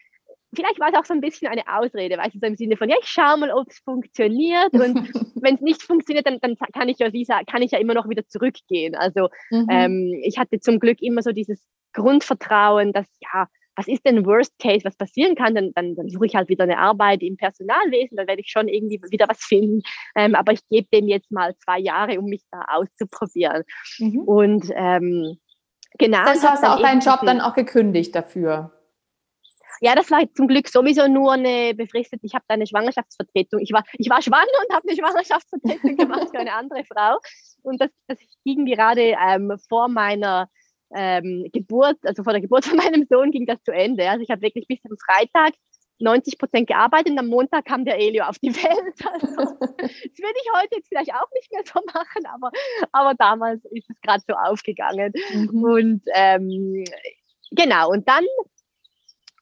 [0.54, 2.88] vielleicht war es auch so ein bisschen eine Ausrede, weißt du, so im Sinne von,
[2.88, 4.80] ja, ich schaue mal, ob es funktioniert und
[5.42, 7.10] wenn es nicht funktioniert, dann, dann kann, ich ja,
[7.44, 8.94] kann ich ja immer noch wieder zurückgehen.
[8.94, 9.66] Also mhm.
[9.70, 14.58] ähm, ich hatte zum Glück immer so dieses Grundvertrauen, dass ja, was ist denn Worst
[14.58, 18.16] Case, was passieren kann, dann, dann, dann suche ich halt wieder eine Arbeit im Personalwesen,
[18.16, 19.82] dann werde ich schon irgendwie wieder was finden.
[20.16, 23.62] Ähm, aber ich gebe dem jetzt mal zwei Jahre, um mich da auszuprobieren.
[23.98, 24.20] Mhm.
[24.20, 25.38] Und ähm,
[25.96, 26.24] genau.
[26.24, 28.72] Das hast du auch deinen Job dann auch gekündigt dafür.
[29.80, 33.60] Ja, das war zum Glück sowieso nur eine befristete, ich habe da eine Schwangerschaftsvertretung.
[33.60, 37.18] Ich war, ich war schwanger und habe eine Schwangerschaftsvertretung gemacht für eine andere Frau.
[37.62, 40.48] Und das, das ging gerade ähm, vor meiner
[40.94, 44.08] ähm, Geburt, also vor der Geburt von meinem Sohn ging das zu Ende.
[44.08, 45.54] Also ich habe wirklich bis zum Freitag
[46.00, 48.94] 90 Prozent gearbeitet und am Montag kam der Elio auf die Welt.
[49.04, 49.26] Also,
[49.78, 52.50] das würde ich heute jetzt vielleicht auch nicht mehr so machen, aber,
[52.92, 55.12] aber damals ist es gerade so aufgegangen.
[55.32, 55.62] Mhm.
[55.62, 56.84] Und ähm,
[57.50, 58.24] genau, und dann,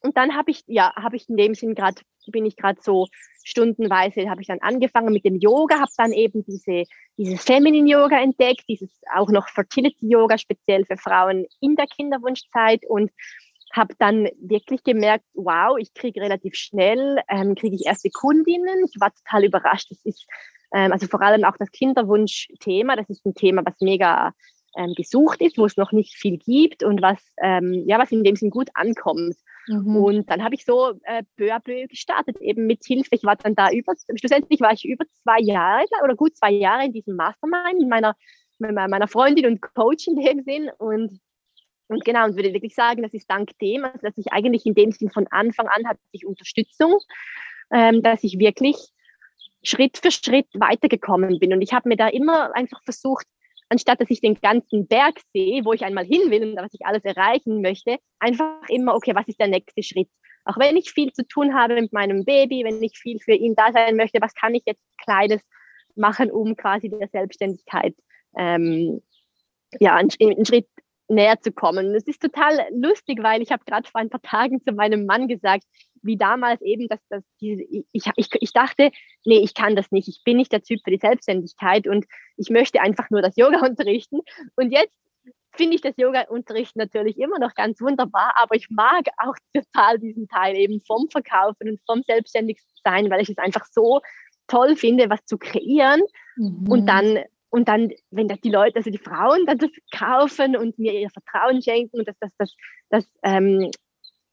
[0.01, 3.07] und dann habe ich, ja, habe ich in dem Sinn gerade, bin ich gerade so
[3.43, 6.83] stundenweise habe ich dann angefangen mit dem Yoga, habe dann eben diese,
[7.17, 12.81] dieses Feminine Yoga entdeckt, dieses auch noch Fertility Yoga speziell für Frauen in der Kinderwunschzeit
[12.85, 13.09] und
[13.73, 18.85] habe dann wirklich gemerkt, wow, ich kriege relativ schnell, ähm, kriege ich erste Kundinnen.
[18.85, 19.91] Ich war total überrascht.
[19.91, 20.25] Das ist
[20.73, 24.33] ähm, also vor allem auch das Kinderwunschthema, das ist ein Thema, was mega
[24.75, 28.23] ähm, gesucht ist, wo es noch nicht viel gibt und was, ähm, ja, was in
[28.23, 29.35] dem Sinn gut ankommt.
[29.67, 29.95] Mhm.
[29.97, 33.09] Und dann habe ich so äh, peu à peu gestartet, eben mit Hilfe.
[33.11, 36.85] Ich war dann da über, schlussendlich war ich über zwei Jahre oder gut zwei Jahre
[36.85, 38.15] in diesem Mastermind mit meiner,
[38.59, 40.69] mit meiner Freundin und Coach in dem Sinn.
[40.77, 41.19] Und,
[41.89, 44.73] und genau, und würde wirklich sagen, das ist dank dem, also dass ich eigentlich in
[44.73, 46.99] dem Sinn von Anfang an hatte ich Unterstützung,
[47.71, 48.77] ähm, dass ich wirklich
[49.63, 51.53] Schritt für Schritt weitergekommen bin.
[51.53, 53.27] Und ich habe mir da immer einfach versucht,
[53.69, 56.85] anstatt dass ich den ganzen Berg sehe, wo ich einmal hin will und was ich
[56.85, 60.09] alles erreichen möchte, einfach immer, okay, was ist der nächste Schritt?
[60.45, 63.55] Auch wenn ich viel zu tun habe mit meinem Baby, wenn ich viel für ihn
[63.55, 65.41] da sein möchte, was kann ich jetzt Kleines
[65.95, 67.95] machen, um quasi der Selbstständigkeit
[68.37, 69.01] ähm,
[69.79, 70.67] ja, einen, einen Schritt
[71.09, 71.87] näher zu kommen.
[71.87, 75.05] Und es ist total lustig, weil ich habe gerade vor ein paar Tagen zu meinem
[75.05, 75.63] Mann gesagt,
[76.01, 78.91] wie damals eben, dass, dass diese, ich, ich, ich dachte,
[79.25, 82.05] nee, ich kann das nicht, ich bin nicht der Typ für die Selbstständigkeit und
[82.37, 84.19] ich möchte einfach nur das Yoga unterrichten.
[84.55, 84.93] Und jetzt
[85.53, 90.27] finde ich das Yoga-Unterrichten natürlich immer noch ganz wunderbar, aber ich mag auch total diesen
[90.27, 94.01] Teil eben vom Verkaufen und vom Selbstständigsein, weil ich es einfach so
[94.47, 96.01] toll finde, was zu kreieren
[96.35, 96.65] mhm.
[96.69, 100.77] und dann und dann, wenn das die Leute, also die Frauen dann das kaufen und
[100.77, 102.55] mir ihr Vertrauen schenken und das, das, das,
[102.89, 103.71] das ähm,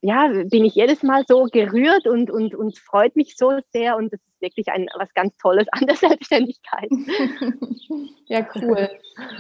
[0.01, 4.13] ja, bin ich jedes Mal so gerührt und, und, und freut mich so sehr und
[4.13, 6.91] das ist wirklich ein, was ganz Tolles an der Selbstständigkeit.
[8.27, 8.91] ja, cool.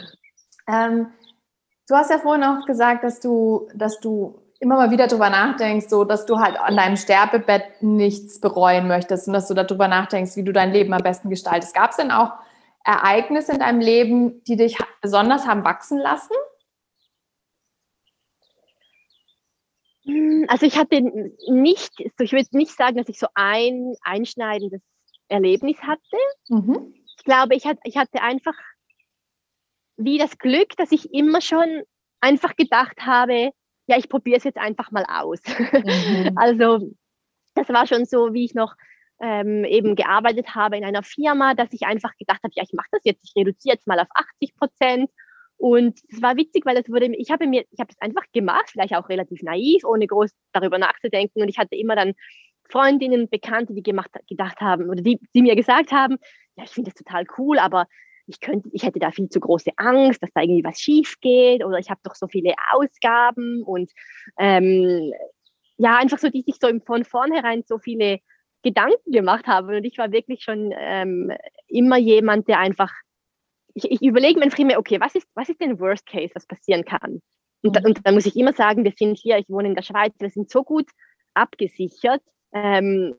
[0.68, 1.08] ähm,
[1.86, 5.88] du hast ja vorhin auch gesagt, dass du, dass du immer mal wieder darüber nachdenkst,
[5.90, 10.36] so dass du halt an deinem Sterbebett nichts bereuen möchtest und dass du darüber nachdenkst,
[10.36, 11.74] wie du dein Leben am besten gestaltest.
[11.74, 12.32] Gab es denn auch
[12.84, 16.34] Ereignisse in deinem Leben, die dich besonders haben wachsen lassen?
[20.04, 21.00] Hm, also ich hatte
[21.48, 24.82] nicht, ich würde nicht sagen, dass ich so ein einschneidendes
[25.28, 26.02] Erlebnis hatte.
[26.48, 26.94] Mhm.
[27.16, 28.54] Ich glaube, ich hatte, ich hatte einfach
[29.96, 31.82] wie das Glück, dass ich immer schon
[32.20, 33.50] einfach gedacht habe,
[33.86, 35.40] ja, ich probiere es jetzt einfach mal aus.
[35.72, 36.36] Mhm.
[36.36, 36.90] also
[37.54, 38.74] das war schon so, wie ich noch
[39.24, 42.88] ähm, eben gearbeitet habe in einer Firma, dass ich einfach gedacht habe, ja, ich mache
[42.92, 45.10] das jetzt, ich reduziere jetzt mal auf 80 Prozent.
[45.56, 48.68] Und es war witzig, weil es wurde, ich habe mir, ich habe es einfach gemacht,
[48.70, 51.40] vielleicht auch relativ naiv, ohne groß darüber nachzudenken.
[51.40, 52.12] Und ich hatte immer dann
[52.68, 56.18] Freundinnen, Bekannte, die gemacht, gedacht haben oder die, die mir gesagt haben,
[56.56, 57.86] ja, ich finde das total cool, aber
[58.26, 61.64] ich könnte, ich hätte da viel zu große Angst, dass da irgendwie was schief geht
[61.64, 63.90] oder ich habe doch so viele Ausgaben und
[64.38, 65.12] ähm,
[65.78, 68.20] ja, einfach so, die sich so von vornherein so viele
[68.64, 69.68] Gedanken gemacht haben.
[69.68, 71.32] Und ich war wirklich schon ähm,
[71.68, 72.92] immer jemand, der einfach,
[73.74, 76.84] ich, ich überlege mir immer, okay, was ist, was ist denn Worst Case, was passieren
[76.84, 77.20] kann?
[77.62, 77.86] Und, mhm.
[77.86, 80.30] und dann muss ich immer sagen, wir sind hier, ich wohne in der Schweiz, wir
[80.30, 80.90] sind so gut
[81.34, 82.22] abgesichert.
[82.52, 83.14] Ähm,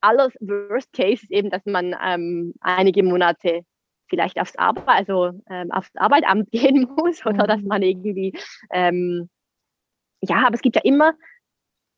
[0.00, 3.62] alles Worst Case ist eben, dass man ähm, einige Monate
[4.08, 7.48] vielleicht aufs Arbeit, also ähm, aufs Arbeitsamt gehen muss oder mhm.
[7.48, 8.32] dass man irgendwie,
[8.72, 9.28] ähm,
[10.20, 11.14] ja, aber es gibt ja immer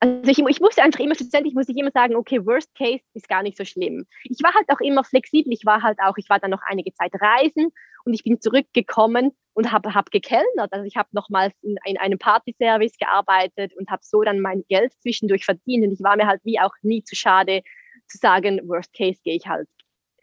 [0.01, 3.29] also ich, ich musste einfach immer, schlussendlich muss ich immer sagen, okay, Worst Case ist
[3.29, 4.07] gar nicht so schlimm.
[4.25, 5.53] Ich war halt auch immer flexibel.
[5.53, 7.71] Ich war halt auch, ich war dann noch einige Zeit reisen
[8.07, 10.73] und ich bin zurückgekommen und habe hab gekellnert.
[10.73, 14.95] Also ich habe nochmals in, in einem Partyservice gearbeitet und habe so dann mein Geld
[15.03, 15.85] zwischendurch verdient.
[15.85, 17.63] Und ich war mir halt wie auch nie zu schade
[18.09, 19.69] zu sagen, Worst Case gehe ich halt,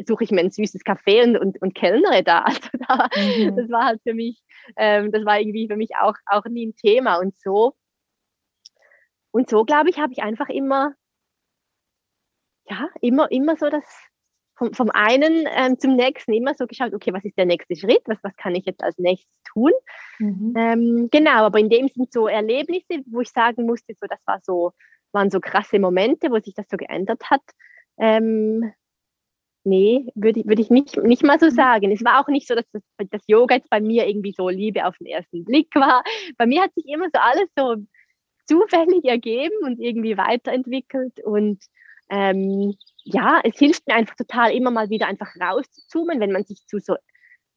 [0.05, 2.45] suche ich mir ein süßes Café und, und, und kellnere da.
[2.45, 3.55] Also da, mhm.
[3.55, 4.41] das war halt für mich,
[4.75, 7.17] ähm, das war irgendwie für mich auch, auch nie ein Thema.
[7.19, 7.75] Und so
[9.31, 10.93] und so, glaube ich, habe ich einfach immer,
[12.69, 13.83] ja, immer, immer so das
[14.57, 18.01] vom, vom einen ähm, zum nächsten immer so geschaut, okay, was ist der nächste Schritt,
[18.05, 19.71] was, was kann ich jetzt als nächstes tun?
[20.19, 20.53] Mhm.
[20.57, 24.39] Ähm, genau, aber in dem sind so Erlebnisse, wo ich sagen musste, so das war
[24.41, 24.73] so,
[25.11, 27.43] waren so krasse Momente, wo sich das so geändert hat.
[27.99, 28.73] Ähm,
[29.63, 31.51] nee, würde würd ich nicht, nicht mal so mhm.
[31.51, 31.91] sagen.
[31.91, 34.85] Es war auch nicht so, dass das, das Yoga jetzt bei mir irgendwie so Liebe
[34.85, 36.03] auf den ersten Blick war.
[36.37, 37.75] Bei mir hat sich immer so alles so
[38.47, 41.23] zufällig ergeben und irgendwie weiterentwickelt.
[41.23, 41.63] Und
[42.09, 46.65] ähm, ja, es hilft mir einfach total, immer mal wieder einfach rauszuzoomen, wenn man sich
[46.67, 46.95] zu so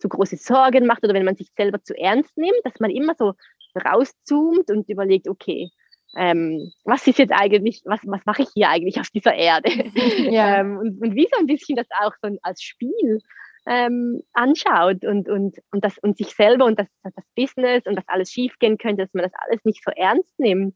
[0.01, 3.15] zu große Sorgen macht oder wenn man sich selber zu ernst nimmt, dass man immer
[3.19, 3.35] so
[3.85, 5.71] rauszoomt und überlegt, okay,
[6.17, 9.71] ähm, was ist jetzt eigentlich, was, was mache ich hier eigentlich auf dieser Erde?
[10.33, 10.61] Ja.
[10.61, 13.21] ähm, und, und wie so ein bisschen das auch so als Spiel
[13.67, 18.09] ähm, anschaut und, und, und, das, und sich selber und das, das Business und das
[18.09, 20.75] alles schiefgehen könnte, dass man das alles nicht so ernst nimmt.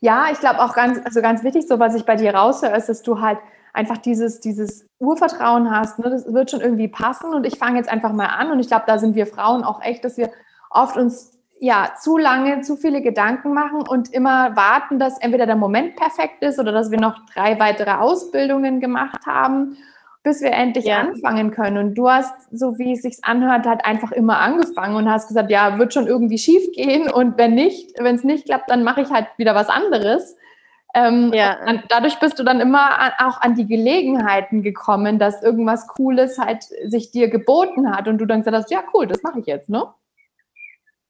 [0.00, 2.88] Ja, ich glaube auch ganz, also ganz wichtig, so was ich bei dir raushöre, ist,
[2.88, 3.38] dass du halt
[3.72, 5.98] einfach dieses, dieses Urvertrauen hast.
[5.98, 6.08] Ne?
[6.10, 8.50] Das wird schon irgendwie passen und ich fange jetzt einfach mal an.
[8.50, 10.30] Und ich glaube, da sind wir Frauen auch echt, dass wir
[10.70, 15.56] oft uns ja zu lange, zu viele Gedanken machen und immer warten, dass entweder der
[15.56, 19.76] Moment perfekt ist oder dass wir noch drei weitere Ausbildungen gemacht haben
[20.22, 21.00] bis wir endlich ja.
[21.00, 21.78] anfangen können.
[21.78, 25.50] Und du hast, so wie es sich anhört, halt einfach immer angefangen und hast gesagt,
[25.50, 29.02] ja, wird schon irgendwie schief gehen und wenn nicht, wenn es nicht klappt, dann mache
[29.02, 30.36] ich halt wieder was anderes.
[30.94, 31.58] Ähm, ja.
[31.64, 36.38] Dann, dadurch bist du dann immer an, auch an die Gelegenheiten gekommen, dass irgendwas Cooles
[36.38, 39.46] halt sich dir geboten hat und du dann gesagt hast, ja cool, das mache ich
[39.46, 39.86] jetzt, ne?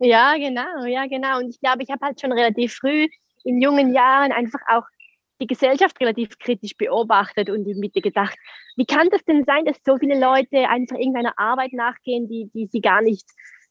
[0.01, 1.39] Ja, genau, ja, genau.
[1.39, 3.09] Und ich glaube, ich habe halt schon relativ früh
[3.45, 4.85] in jungen Jahren einfach auch
[5.41, 8.37] die Gesellschaft relativ kritisch beobachtet und irgendwie gedacht,
[8.77, 12.67] wie kann das denn sein, dass so viele Leute einfach irgendeiner Arbeit nachgehen, die, die
[12.67, 13.27] sie gar nicht,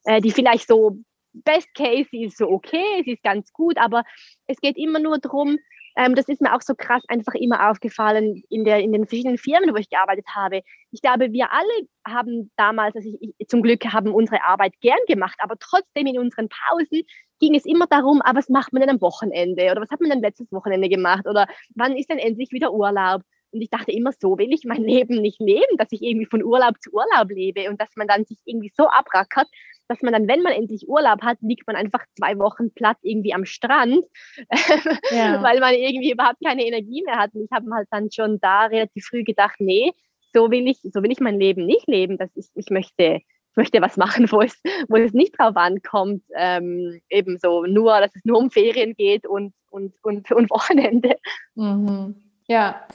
[0.06, 0.98] äh, die vielleicht so
[1.34, 4.04] Best Case ist so okay, sie ist ganz gut, aber
[4.48, 5.58] es geht immer nur darum,
[5.98, 9.40] ähm, das ist mir auch so krass einfach immer aufgefallen in, der, in den verschiedenen
[9.40, 10.62] Firmen, wo ich gearbeitet habe.
[10.92, 15.00] Ich glaube, wir alle haben damals, also ich, ich, zum Glück haben unsere Arbeit gern
[15.08, 17.02] gemacht, aber trotzdem in unseren Pausen
[17.40, 20.12] ging es immer darum, ah, was macht man denn am Wochenende oder was hat man
[20.12, 23.24] denn letztes Wochenende gemacht oder wann ist denn endlich wieder Urlaub?
[23.52, 26.44] Und ich dachte immer, so will ich mein Leben nicht leben, dass ich irgendwie von
[26.44, 29.48] Urlaub zu Urlaub lebe und dass man dann sich irgendwie so abrackert,
[29.88, 33.34] dass man dann, wenn man endlich Urlaub hat, liegt man einfach zwei Wochen platt irgendwie
[33.34, 34.04] am Strand,
[35.12, 35.42] ja.
[35.42, 37.34] weil man irgendwie überhaupt keine Energie mehr hat.
[37.34, 39.92] Und ich habe halt dann schon da relativ früh gedacht, nee,
[40.34, 42.18] so will ich, so will ich mein Leben nicht leben.
[42.18, 46.24] Dass ich, ich möchte, ich möchte was machen, wo es, wo es nicht drauf ankommt,
[46.36, 51.16] ähm, eben so nur, dass es nur um Ferien geht und, und, und, und Wochenende.
[51.56, 52.16] Mhm.
[52.48, 52.88] Ja.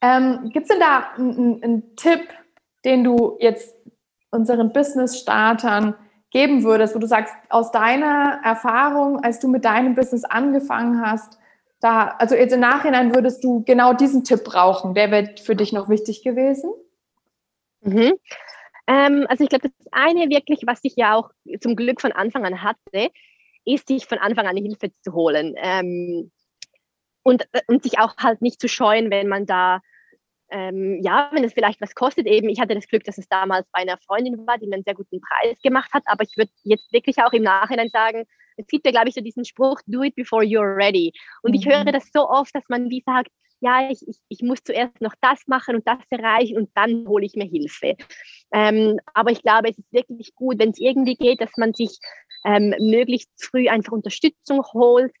[0.00, 2.28] Ähm, Gibt es denn da einen, einen Tipp,
[2.84, 3.74] den du jetzt
[4.30, 5.94] unseren Business-Startern
[6.34, 11.38] geben würdest, wo du sagst, aus deiner Erfahrung, als du mit deinem Business angefangen hast,
[11.80, 14.94] da, also jetzt im Nachhinein würdest du genau diesen Tipp brauchen.
[14.94, 16.72] Der wäre für dich noch wichtig gewesen?
[17.82, 18.14] Mhm.
[18.88, 22.44] Ähm, also ich glaube, das eine wirklich, was ich ja auch zum Glück von Anfang
[22.44, 23.10] an hatte,
[23.64, 25.54] ist, sich von Anfang an Hilfe zu holen.
[25.56, 26.32] Ähm,
[27.22, 29.80] und, und sich auch halt nicht zu scheuen, wenn man da
[30.54, 33.66] ähm, ja, wenn es vielleicht was kostet, eben, ich hatte das Glück, dass es damals
[33.72, 36.52] bei einer Freundin war, die mir einen sehr guten Preis gemacht hat, aber ich würde
[36.62, 38.24] jetzt wirklich auch im Nachhinein sagen,
[38.56, 41.12] es gibt ja, glaube ich, so diesen Spruch, do it before you're ready.
[41.42, 41.58] Und mhm.
[41.58, 41.90] ich höre mhm.
[41.92, 45.40] das so oft, dass man wie sagt, ja, ich, ich, ich muss zuerst noch das
[45.48, 47.96] machen und das erreichen und dann hole ich mir Hilfe.
[48.52, 51.98] Ähm, aber ich glaube, es ist wirklich gut, wenn es irgendwie geht, dass man sich
[52.44, 55.12] ähm, möglichst früh einfach Unterstützung holt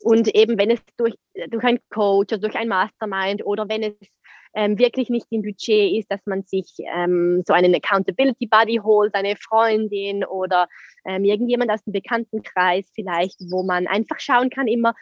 [0.00, 1.14] und eben, wenn es durch,
[1.48, 3.94] durch einen Coach oder durch ein Mastermind oder wenn es
[4.54, 9.14] ähm, wirklich nicht im Budget ist, dass man sich ähm, so einen Accountability Buddy holt,
[9.14, 10.68] eine Freundin oder
[11.06, 14.94] ähm, irgendjemand aus dem Bekanntenkreis vielleicht, wo man einfach schauen kann immer,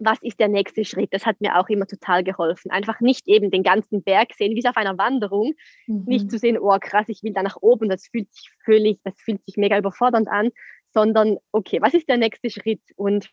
[0.00, 1.12] was ist der nächste Schritt?
[1.12, 2.70] Das hat mir auch immer total geholfen.
[2.70, 5.52] Einfach nicht eben den ganzen Berg sehen, wie es auf einer Wanderung,
[5.86, 6.04] mhm.
[6.06, 9.14] nicht zu sehen, oh krass, ich will da nach oben, das fühlt sich völlig, das
[9.18, 10.50] fühlt sich mega überfordernd an,
[10.92, 12.80] sondern okay, was ist der nächste Schritt?
[12.96, 13.30] Und,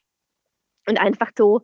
[0.87, 1.61] und einfach so,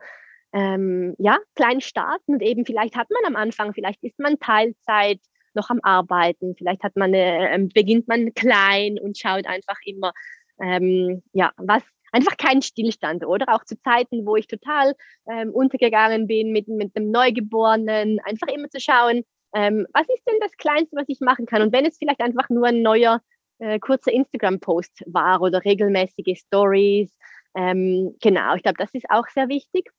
[0.54, 5.20] ähm, ja, klein starten und eben vielleicht hat man am Anfang, vielleicht ist man Teilzeit
[5.56, 10.14] noch am Arbeiten, vielleicht hat man, äh, beginnt man klein und schaut einfach immer,
[10.62, 13.54] ähm, ja, was, einfach kein Stillstand, oder?
[13.54, 14.94] Auch zu Zeiten, wo ich total
[15.30, 20.40] ähm, untergegangen bin mit, mit dem Neugeborenen, einfach immer zu schauen, ähm, was ist denn
[20.40, 21.62] das Kleinste, was ich machen kann?
[21.62, 23.22] Und wenn es vielleicht einfach nur ein neuer,
[23.60, 27.16] äh, kurzer Instagram-Post war oder regelmäßige Stories,
[27.56, 29.92] ähm, genau, ich glaube, das ist auch sehr wichtig.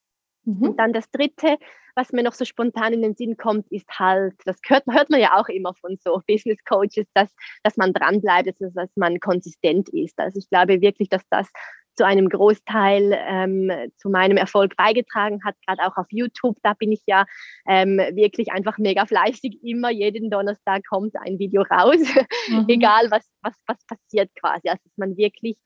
[0.44, 0.62] Mhm.
[0.62, 1.58] Und dann das Dritte,
[1.94, 5.20] was mir noch so spontan in den Sinn kommt, ist halt, das hört, hört man
[5.20, 9.88] ja auch immer von so Business Coaches, dass, dass man dranbleibt, dass, dass man konsistent
[9.90, 10.18] ist.
[10.18, 11.48] Also ich glaube wirklich, dass das
[11.96, 16.56] zu einem Großteil ähm, zu meinem Erfolg beigetragen hat, gerade auch auf YouTube.
[16.62, 17.24] Da bin ich ja
[17.68, 19.62] ähm, wirklich einfach mega fleißig.
[19.62, 21.98] Immer jeden Donnerstag kommt ein Video raus,
[22.48, 22.66] mhm.
[22.68, 24.68] egal was, was, was passiert quasi.
[24.68, 25.56] Also dass man wirklich,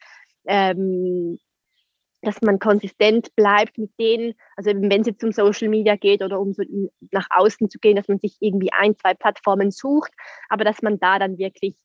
[0.46, 1.38] ähm,
[2.22, 6.40] dass man konsistent bleibt mit denen, also wenn es jetzt um Social Media geht oder
[6.40, 6.62] um so
[7.12, 10.12] nach außen zu gehen, dass man sich irgendwie ein, zwei Plattformen sucht,
[10.48, 11.76] aber dass man da dann wirklich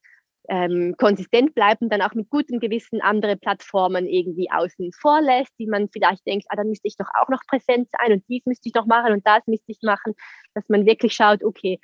[0.49, 5.53] ähm, konsistent bleibt und dann auch mit gutem Gewissen andere Plattformen irgendwie außen vor lässt,
[5.57, 8.45] die man vielleicht denkt, ah, dann müsste ich doch auch noch präsent sein und dies
[8.45, 10.13] müsste ich noch machen und das müsste ich machen,
[10.53, 11.79] dass man wirklich schaut, okay,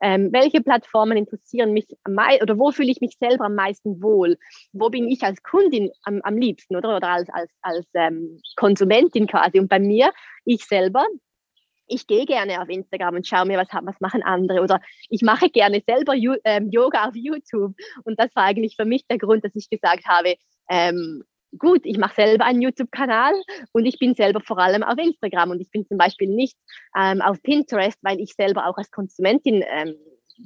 [0.00, 4.02] ähm, welche Plattformen interessieren mich am meisten oder wo fühle ich mich selber am meisten
[4.02, 4.36] wohl?
[4.72, 9.26] Wo bin ich als Kundin am, am liebsten oder, oder als, als, als ähm, Konsumentin
[9.26, 9.58] quasi?
[9.60, 10.12] Und bei mir,
[10.44, 11.04] ich selber,
[11.86, 14.62] ich gehe gerne auf Instagram und schaue mir, was, was machen andere.
[14.62, 17.74] Oder ich mache gerne selber ähm, Yoga auf YouTube.
[18.04, 20.36] Und das war eigentlich für mich der Grund, dass ich gesagt habe,
[20.70, 21.24] ähm,
[21.58, 23.34] gut, ich mache selber einen YouTube-Kanal
[23.72, 25.50] und ich bin selber vor allem auf Instagram.
[25.50, 26.56] Und ich bin zum Beispiel nicht
[26.96, 29.96] ähm, auf Pinterest, weil ich selber auch als Konsumentin ähm,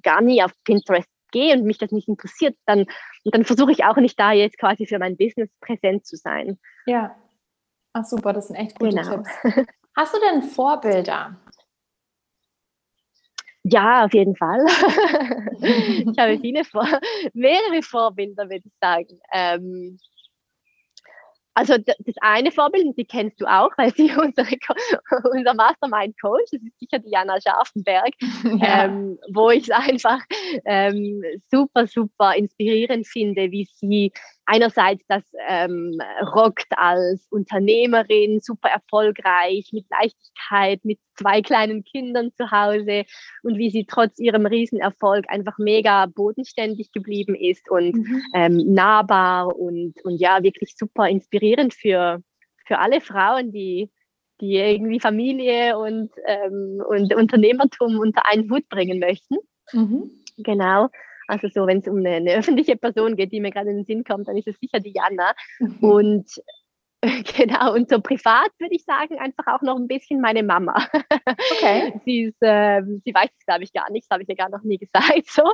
[0.03, 2.57] gar nie auf Pinterest gehe und mich das nicht interessiert.
[2.67, 2.81] Dann,
[3.25, 6.59] und dann versuche ich auch nicht da jetzt quasi für mein Business präsent zu sein.
[6.87, 7.15] Ja.
[7.93, 9.17] Ach super, das sind echt gute genau.
[9.17, 9.31] Tipps.
[9.97, 11.37] Hast du denn Vorbilder?
[13.65, 14.65] Ja, auf jeden Fall.
[15.61, 16.87] ich habe viele Vor
[17.35, 19.21] mehrere Vorbilder, würde ich sagen.
[19.33, 19.99] Ähm,
[21.59, 24.47] also das eine Vorbild, die kennst du auch, weil sie unsere,
[25.33, 28.15] unser Mastermind-Coach, das ist sicher Diana Scharfenberg,
[28.61, 28.85] ja.
[28.85, 30.21] ähm, wo ich es einfach
[30.65, 34.13] ähm, super, super inspirierend finde, wie sie
[34.49, 36.01] einerseits das ähm,
[36.35, 43.05] rockt als Unternehmerin, super erfolgreich, mit Leichtigkeit, mit zwei kleinen Kindern zu Hause
[43.43, 48.23] und wie sie trotz ihrem Riesenerfolg einfach mega bodenständig geblieben ist und mhm.
[48.35, 52.23] ähm, nahbar und, und ja, wirklich super inspirierend für,
[52.67, 53.91] für alle Frauen, die,
[54.41, 59.37] die irgendwie Familie und, ähm, und Unternehmertum unter einen Hut bringen möchten.
[59.73, 60.11] Mhm.
[60.39, 60.89] Genau.
[61.29, 63.85] Also so, wenn es um eine, eine, öffentliche Person geht, die mir gerade in den
[63.85, 65.35] Sinn kommt, dann ist es sicher die Jana.
[65.61, 65.77] Mhm.
[65.81, 66.43] Und
[67.37, 70.75] Genau, und so privat würde ich sagen, einfach auch noch ein bisschen meine Mama.
[71.53, 71.93] Okay.
[72.05, 74.49] sie, ist, äh, sie weiß es, glaube ich, gar nicht, das habe ich ihr gar
[74.49, 75.27] noch nie gesagt.
[75.27, 75.45] So.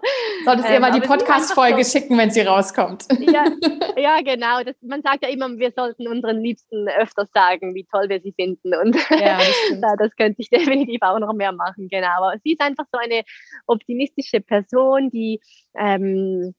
[0.45, 3.07] Solltest ähm, ihr mal die Podcast-Folge so, schicken, wenn sie rauskommt.
[3.21, 3.45] Ja,
[3.97, 4.63] ja genau.
[4.63, 8.33] Das, man sagt ja immer, wir sollten unseren Liebsten öfters sagen, wie toll wir sie
[8.33, 8.75] finden.
[8.75, 9.39] Und ja,
[9.81, 12.09] das, das könnte ich definitiv auch noch mehr machen, genau.
[12.17, 13.23] Aber sie ist einfach so eine
[13.67, 15.41] optimistische Person, die
[15.77, 16.55] ähm,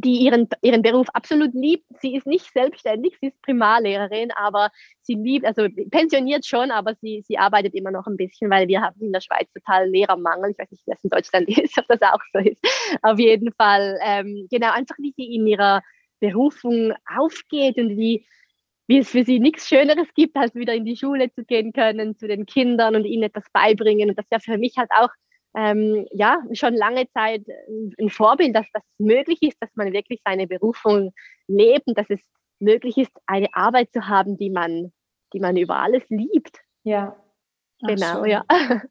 [0.00, 1.84] die ihren, ihren Beruf absolut liebt.
[2.00, 4.70] Sie ist nicht selbstständig, sie ist Primarlehrerin, aber
[5.02, 8.80] sie liebt, also pensioniert schon, aber sie, sie arbeitet immer noch ein bisschen, weil wir
[8.80, 10.50] haben in der Schweiz total Lehrermangel.
[10.50, 12.64] Ich weiß nicht, wie das in Deutschland ist, ob das auch so ist.
[13.02, 15.82] Auf jeden Fall, ähm, genau, einfach wie sie in ihrer
[16.20, 18.26] Berufung aufgeht und wie,
[18.86, 22.16] wie es für sie nichts Schöneres gibt, als wieder in die Schule zu gehen können,
[22.16, 24.10] zu den Kindern und ihnen etwas beibringen.
[24.10, 25.10] Und das ist ja für mich halt auch
[25.54, 27.44] ähm, ja, schon lange Zeit
[27.98, 31.12] ein Vorbild, dass das möglich ist, dass man wirklich seine Berufung
[31.48, 32.20] lebt und dass es
[32.60, 34.92] möglich ist, eine Arbeit zu haben, die man,
[35.32, 36.60] die man über alles liebt.
[36.84, 37.16] Ja.
[37.82, 38.30] Ach, genau, schön.
[38.30, 38.44] ja.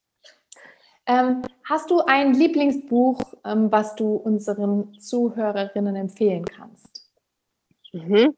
[1.10, 7.10] Ähm, hast du ein Lieblingsbuch, ähm, was du unseren Zuhörerinnen empfehlen kannst?
[7.92, 8.36] Mhm.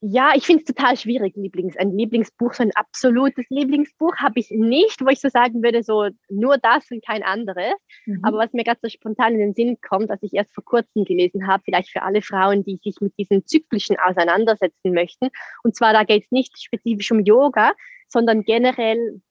[0.00, 4.50] Ja, ich finde es total schwierig, Lieblings, ein Lieblingsbuch, so ein absolutes Lieblingsbuch habe ich
[4.50, 7.74] nicht, wo ich so sagen würde, so nur das und kein anderes.
[8.04, 8.20] Mhm.
[8.22, 11.04] Aber was mir gerade so spontan in den Sinn kommt, was ich erst vor kurzem
[11.04, 15.30] gelesen habe, vielleicht für alle Frauen, die sich mit diesen zyklischen auseinandersetzen möchten.
[15.62, 17.72] Und zwar, da geht es nicht spezifisch um Yoga,
[18.08, 19.22] sondern generell,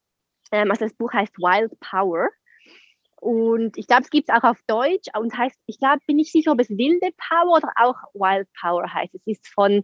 [0.51, 2.29] ähm, also das Buch heißt Wild Power.
[3.21, 6.31] Und ich glaube, es gibt es auch auf Deutsch und heißt, ich glaube, bin ich
[6.31, 9.13] sicher, ob es wilde Power oder auch Wild Power heißt.
[9.15, 9.83] Es ist von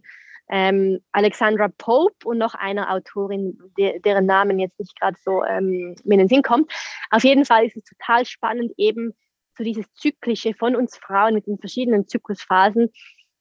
[0.50, 5.94] ähm, Alexandra Pope und noch einer Autorin, de deren Namen jetzt nicht gerade so ähm,
[6.04, 6.70] mir in den Sinn kommt.
[7.10, 9.14] Auf jeden Fall ist es total spannend, eben
[9.56, 12.90] so dieses Zyklische von uns Frauen mit den verschiedenen Zyklusphasen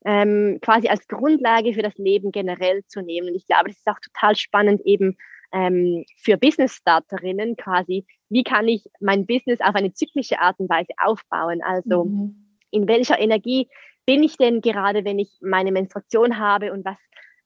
[0.06, 3.30] ähm, quasi als Grundlage für das Leben generell zu nehmen.
[3.30, 5.18] Und ich glaube, das ist auch total spannend eben
[5.54, 10.93] ähm, für Business-Starterinnen quasi, wie kann ich mein Business auf eine zyklische Art und Weise
[10.97, 11.62] aufbauen?
[11.64, 12.58] Also mhm.
[12.72, 13.68] in welcher Energie
[14.12, 16.97] bin ich denn gerade, wenn ich meine Menstruation habe und was,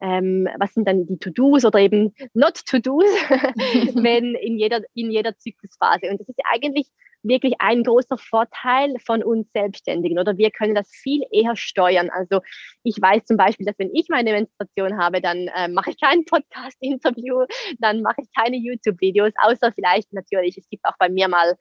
[0.02, 3.04] ähm, was sind dann die To-Dos oder eben Not-To-Dos,
[4.04, 6.10] wenn in jeder, in jeder Zyklusphase.
[6.10, 6.88] Und das ist eigentlich
[7.22, 12.10] wirklich ein großer Vorteil von uns Selbstständigen oder wir können das viel eher steuern.
[12.10, 12.42] Also
[12.82, 16.26] ich weiß zum Beispiel, dass wenn ich meine Menstruation habe, dann äh, mache ich kein
[16.26, 17.46] Podcast-Interview,
[17.78, 21.56] dann mache ich keine YouTube-Videos, außer vielleicht natürlich, es gibt auch bei mir mal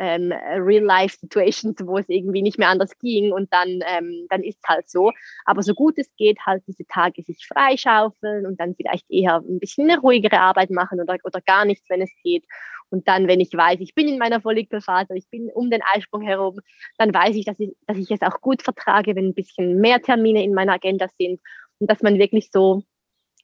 [0.00, 4.68] ähm, Real-Life-Situations, wo es irgendwie nicht mehr anders ging und dann, ähm, dann ist es
[4.68, 5.12] halt so.
[5.44, 9.60] Aber so gut es geht, halt diese Tage sich freischaufeln und dann vielleicht eher ein
[9.60, 12.44] bisschen eine ruhigere Arbeit machen oder, oder gar nichts, wenn es geht.
[12.88, 16.22] Und dann, wenn ich weiß, ich bin in meiner Follikelphase, ich bin um den Eisprung
[16.22, 16.60] herum,
[16.96, 20.00] dann weiß ich, dass ich, dass ich es auch gut vertrage, wenn ein bisschen mehr
[20.00, 21.40] Termine in meiner Agenda sind
[21.78, 22.82] und dass man wirklich so,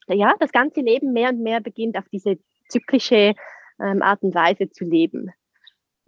[0.07, 3.35] ja, das ganze Leben mehr und mehr beginnt, auf diese zyklische
[3.79, 5.31] ähm, Art und Weise zu leben.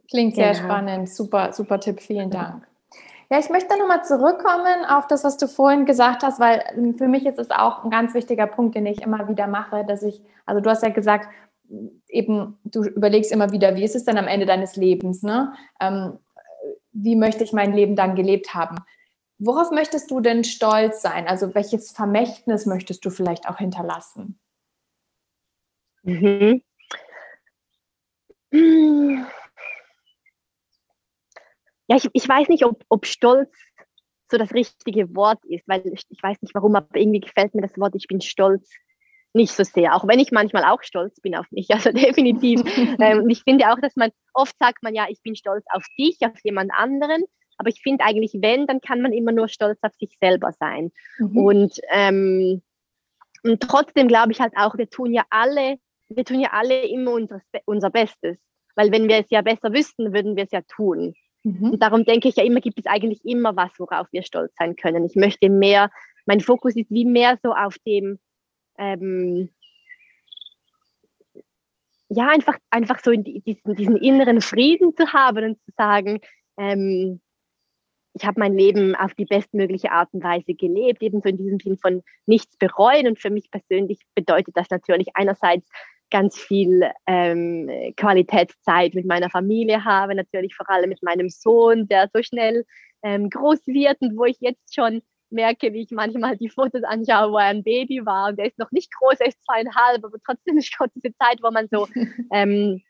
[0.10, 0.66] Klingt sehr genau.
[0.66, 1.10] spannend.
[1.10, 2.02] Super, super Tipp.
[2.02, 2.68] Vielen Dank.
[3.32, 6.64] Ja, ich möchte nochmal zurückkommen auf das, was du vorhin gesagt hast, weil
[6.98, 10.02] für mich ist es auch ein ganz wichtiger Punkt, den ich immer wieder mache, dass
[10.02, 11.30] ich, also du hast ja gesagt,
[12.08, 15.54] eben, du überlegst immer wieder, wie ist es denn am Ende deines Lebens, ne?
[15.80, 16.18] Ähm,
[16.92, 18.78] wie möchte ich mein Leben dann gelebt haben?
[19.38, 21.28] Worauf möchtest du denn stolz sein?
[21.28, 24.40] Also welches Vermächtnis möchtest du vielleicht auch hinterlassen?
[26.02, 26.64] Mhm.
[31.90, 33.52] Ja, ich, ich weiß nicht, ob, ob Stolz
[34.32, 37.64] so das richtige Wort ist, weil ich, ich weiß nicht warum, aber irgendwie gefällt mir
[37.64, 38.70] das Wort, ich bin stolz
[39.34, 42.62] nicht so sehr, auch wenn ich manchmal auch stolz bin auf mich, also definitiv.
[43.00, 45.84] ähm, und ich finde auch, dass man, oft sagt man ja, ich bin stolz auf
[45.98, 47.24] dich, auf jemand anderen,
[47.58, 50.92] aber ich finde eigentlich, wenn, dann kann man immer nur stolz auf sich selber sein.
[51.18, 51.38] Mhm.
[51.38, 52.62] Und, ähm,
[53.44, 55.78] und trotzdem glaube ich halt auch, wir tun ja alle,
[56.08, 58.38] wir tun ja alle immer unser, unser Bestes,
[58.76, 61.16] weil wenn wir es ja besser wüssten, würden wir es ja tun.
[61.44, 61.72] Mhm.
[61.72, 64.76] Und darum denke ich ja immer, gibt es eigentlich immer was, worauf wir stolz sein
[64.76, 65.06] können.
[65.06, 65.90] Ich möchte mehr,
[66.26, 68.20] mein Fokus ist wie mehr so auf dem,
[68.78, 69.50] ähm,
[72.10, 76.20] ja, einfach, einfach so diesen, diesen inneren Frieden zu haben und zu sagen,
[76.58, 77.22] ähm,
[78.14, 81.78] ich habe mein Leben auf die bestmögliche Art und Weise gelebt, ebenso in diesem Sinn
[81.78, 83.08] von nichts bereuen.
[83.08, 85.70] Und für mich persönlich bedeutet das natürlich einerseits
[86.12, 92.10] ganz viel ähm, Qualitätszeit mit meiner Familie habe, natürlich vor allem mit meinem Sohn, der
[92.14, 92.66] so schnell
[93.04, 97.32] ähm, groß wird und wo ich jetzt schon merke, wie ich manchmal die Fotos anschaue,
[97.32, 100.18] wo er ein Baby war und der ist noch nicht groß, er ist zweieinhalb, aber
[100.26, 101.88] trotzdem ist schon diese Zeit, wo man so,
[102.34, 102.82] ähm,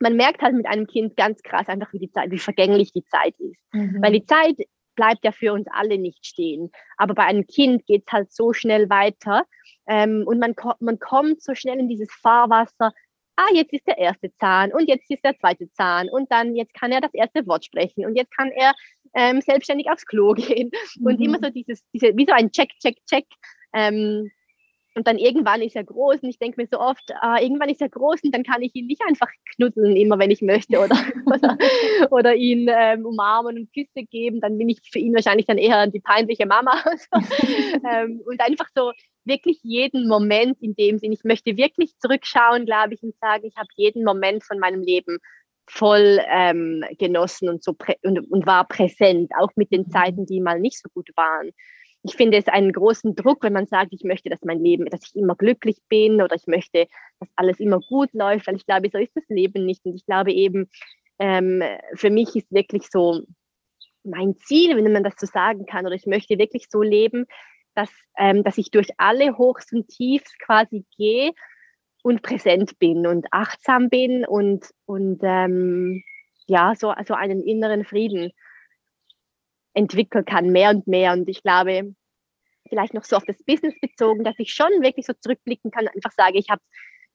[0.00, 3.04] man merkt halt mit einem Kind ganz krass einfach, wie die Zeit, wie vergänglich die
[3.04, 3.58] Zeit ist.
[3.72, 4.02] Mhm.
[4.02, 4.56] Weil die Zeit
[4.94, 6.70] bleibt ja für uns alle nicht stehen.
[6.96, 9.46] Aber bei einem Kind geht es halt so schnell weiter
[9.86, 12.92] ähm, und man, man kommt so schnell in dieses Fahrwasser.
[13.36, 16.72] Ah, jetzt ist der erste Zahn und jetzt ist der zweite Zahn und dann jetzt
[16.72, 18.72] kann er das erste Wort sprechen und jetzt kann er
[19.14, 21.06] ähm, selbstständig aufs Klo gehen mhm.
[21.06, 23.26] und immer so dieses, diese, wie so ein Check, Check, Check.
[23.74, 24.30] Ähm,
[24.96, 27.82] und dann irgendwann ist er groß und ich denke mir so oft, ah, irgendwann ist
[27.82, 30.96] er groß und dann kann ich ihn nicht einfach knuddeln, immer wenn ich möchte oder,
[31.26, 31.58] oder,
[32.10, 34.40] oder ihn ähm, umarmen und Küsse geben.
[34.40, 36.82] Dann bin ich für ihn wahrscheinlich dann eher die peinliche Mama.
[37.92, 38.90] ähm, und einfach so
[39.26, 41.12] wirklich jeden Moment in dem Sinn.
[41.12, 45.18] Ich möchte wirklich zurückschauen, glaube ich, und sagen, ich habe jeden Moment von meinem Leben
[45.68, 49.90] voll ähm, genossen und, so und, und war präsent, auch mit den.
[49.90, 51.50] Zeiten, die mal nicht so gut waren
[52.08, 55.00] ich finde es einen großen Druck, wenn man sagt, ich möchte, dass mein Leben, dass
[55.04, 56.86] ich immer glücklich bin oder ich möchte,
[57.18, 59.84] dass alles immer gut läuft, weil ich glaube, so ist das Leben nicht.
[59.84, 60.70] Und ich glaube eben,
[61.18, 61.62] ähm,
[61.94, 63.22] für mich ist wirklich so
[64.04, 67.26] mein Ziel, wenn man das so sagen kann, oder ich möchte wirklich so leben,
[67.76, 71.32] dass, ähm, dass ich durch alle Hochs und Tiefs quasi gehe
[72.02, 76.02] und präsent bin und achtsam bin und, und ähm,
[76.46, 78.32] ja, so also einen inneren Frieden
[79.74, 81.12] entwickeln kann, mehr und mehr.
[81.12, 81.94] Und ich glaube,
[82.68, 86.12] vielleicht noch so auf das Business bezogen, dass ich schon wirklich so zurückblicken kann, einfach
[86.12, 86.62] sage, ich habe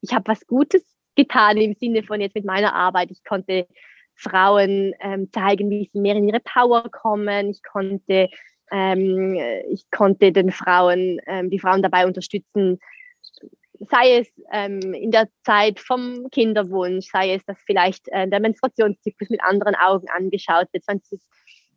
[0.01, 0.83] ich hab was Gutes
[1.15, 3.11] getan im Sinne von jetzt mit meiner Arbeit.
[3.11, 3.67] Ich konnte
[4.15, 7.49] Frauen ähm, zeigen, wie sie mehr in ihre Power kommen.
[7.49, 8.29] Ich konnte,
[8.71, 9.37] ähm,
[9.69, 12.79] ich konnte den Frauen, ähm, die Frauen dabei unterstützen,
[13.89, 19.29] sei es ähm, in der Zeit vom Kinderwunsch, sei es, dass vielleicht äh, der Menstruationszyklus
[19.29, 21.27] mit anderen Augen angeschaut wird, dieses,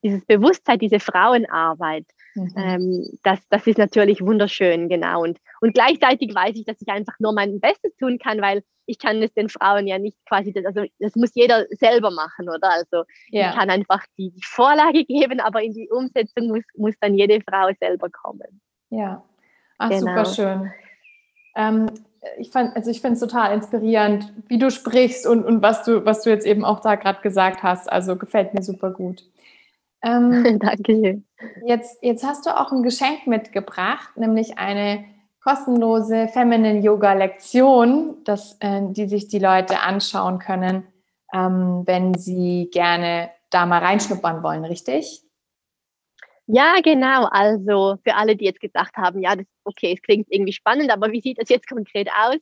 [0.04, 2.54] dieses Bewusstsein, diese Frauenarbeit, mhm.
[2.56, 5.22] ähm, das, das ist natürlich wunderschön, genau.
[5.22, 8.98] Und, und gleichzeitig weiß ich, dass ich einfach nur mein Bestes tun kann, weil ich
[8.98, 12.70] kann es den Frauen ja nicht quasi, das, also das muss jeder selber machen, oder?
[12.70, 13.48] Also ja.
[13.48, 17.40] ich kann einfach die, die Vorlage geben, aber in die Umsetzung muss, muss dann jede
[17.40, 18.60] Frau selber kommen.
[18.90, 19.24] Ja,
[19.78, 20.00] Ach, genau.
[20.00, 20.72] super schön.
[21.56, 21.86] Ähm,
[22.38, 26.04] ich fand, also ich finde es total inspirierend, wie du sprichst und, und was du,
[26.04, 27.90] was du jetzt eben auch da gerade gesagt hast.
[27.90, 29.24] Also gefällt mir super gut.
[30.04, 31.22] Ähm, Danke.
[31.66, 35.04] Jetzt, jetzt hast du auch ein Geschenk mitgebracht, nämlich eine
[35.42, 40.86] kostenlose Feminine Yoga Lektion, das, äh, die sich die Leute anschauen können,
[41.34, 45.22] ähm, wenn sie gerne da mal reinschnuppern wollen, richtig?
[46.46, 47.26] Ja, genau.
[47.30, 51.10] Also für alle, die jetzt gedacht haben, ja, das, okay, es klingt irgendwie spannend, aber
[51.12, 52.36] wie sieht das jetzt konkret aus?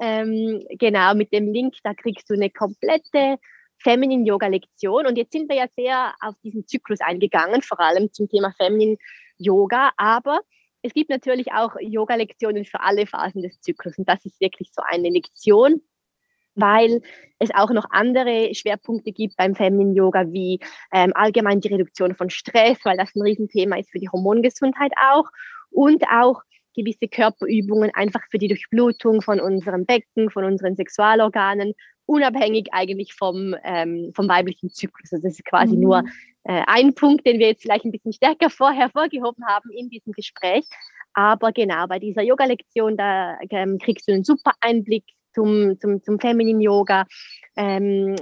[0.00, 3.38] Ähm, genau, mit dem Link, da kriegst du eine komplette
[3.84, 5.06] Feminine Yoga Lektion.
[5.06, 8.96] Und jetzt sind wir ja sehr auf diesen Zyklus eingegangen, vor allem zum Thema Feminine
[9.38, 9.92] Yoga.
[9.96, 10.40] Aber
[10.82, 13.98] es gibt natürlich auch Yoga-Lektionen für alle Phasen des Zyklus.
[13.98, 15.82] Und das ist wirklich so eine Lektion,
[16.54, 17.02] weil
[17.38, 20.60] es auch noch andere Schwerpunkte gibt beim Feminine Yoga, wie
[20.92, 25.28] ähm, allgemein die Reduktion von Stress, weil das ein Riesenthema ist für die Hormongesundheit auch
[25.70, 26.42] und auch
[26.76, 31.74] gewisse Körperübungen einfach für die Durchblutung von unserem Becken, von unseren Sexualorganen,
[32.06, 35.12] unabhängig eigentlich vom, ähm, vom weiblichen Zyklus.
[35.12, 35.82] Also das ist quasi mhm.
[35.82, 36.04] nur
[36.44, 40.12] äh, ein Punkt, den wir jetzt vielleicht ein bisschen stärker vorher hervorgehoben haben in diesem
[40.12, 40.66] Gespräch.
[41.14, 46.18] Aber genau, bei dieser Yoga-Lektion, da ähm, kriegst du einen super Einblick zum, zum, zum
[46.18, 47.06] Feminine Yoga.
[47.56, 48.16] Ähm,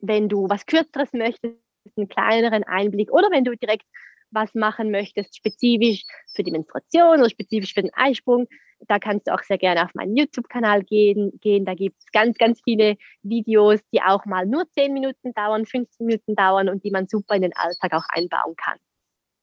[0.00, 1.56] wenn du was Kürzeres möchtest,
[1.96, 3.84] einen kleineren Einblick oder wenn du direkt
[4.32, 6.04] was machen möchtest, spezifisch
[6.34, 8.48] für die Menstruation oder spezifisch für den Eisprung,
[8.88, 11.64] da kannst du auch sehr gerne auf meinen YouTube-Kanal gehen, gehen.
[11.64, 16.06] Da gibt es ganz, ganz viele Videos, die auch mal nur 10 Minuten dauern, 15
[16.06, 18.78] Minuten dauern und die man super in den Alltag auch einbauen kann.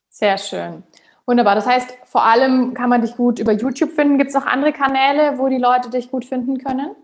[0.09, 0.83] Sehr schön.
[1.25, 1.55] Wunderbar.
[1.55, 4.17] Das heißt, vor allem kann man dich gut über YouTube finden.
[4.17, 6.95] Gibt es noch andere Kanäle, wo die Leute dich gut finden können?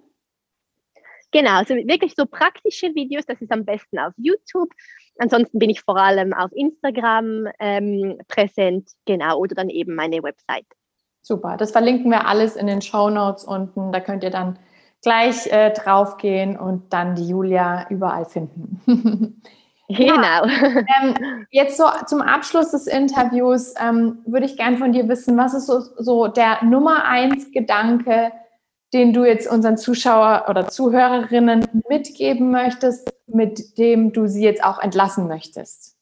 [1.36, 4.69] Genau, also wirklich so praktische Videos, das ist am besten auf YouTube.
[5.17, 10.65] Ansonsten bin ich vor allem auf Instagram ähm, präsent, genau, oder dann eben meine Website.
[11.21, 13.91] Super, das verlinken wir alles in den Show Notes unten.
[13.91, 14.57] Da könnt ihr dann
[15.01, 19.41] gleich äh, draufgehen und dann die Julia überall finden.
[19.88, 20.15] Genau.
[20.17, 25.38] Ja, ähm, jetzt so zum Abschluss des Interviews ähm, würde ich gern von dir wissen,
[25.38, 28.31] was ist so, so der Nummer eins Gedanke,
[28.95, 34.79] den du jetzt unseren Zuschauer oder Zuhörerinnen mitgeben möchtest, mit dem du sie jetzt auch
[34.79, 35.97] entlassen möchtest?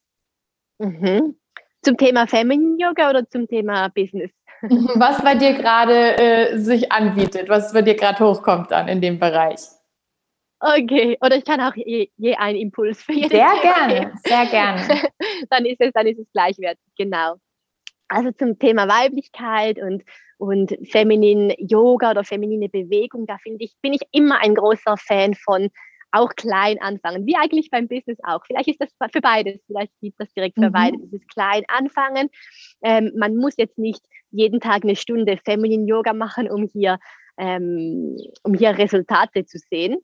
[0.77, 1.35] Mhm.
[1.81, 4.29] Zum Thema Feminine Yoga oder zum Thema Business?
[4.61, 9.19] Was bei dir gerade äh, sich anbietet, was bei dir gerade hochkommt dann in dem
[9.19, 9.59] Bereich.
[10.59, 13.29] Okay, oder ich kann auch je, je einen Impuls für jeden.
[13.29, 14.81] Sehr gerne, sehr gerne.
[15.49, 17.35] dann ist es, dann ist es gleichwertig, genau.
[18.07, 20.03] Also zum Thema Weiblichkeit und,
[20.43, 25.35] und feminin Yoga oder feminine Bewegung, da finde ich, bin ich immer ein großer Fan
[25.35, 25.69] von
[26.11, 28.45] auch klein anfangen, wie eigentlich beim Business auch.
[28.45, 30.73] Vielleicht ist das für beides, vielleicht gibt das direkt für mhm.
[30.73, 32.29] beides, dieses klein anfangen.
[32.83, 36.99] Ähm, man muss jetzt nicht jeden Tag eine Stunde Feminine Yoga machen, um hier,
[37.37, 39.97] ähm, um hier Resultate zu sehen.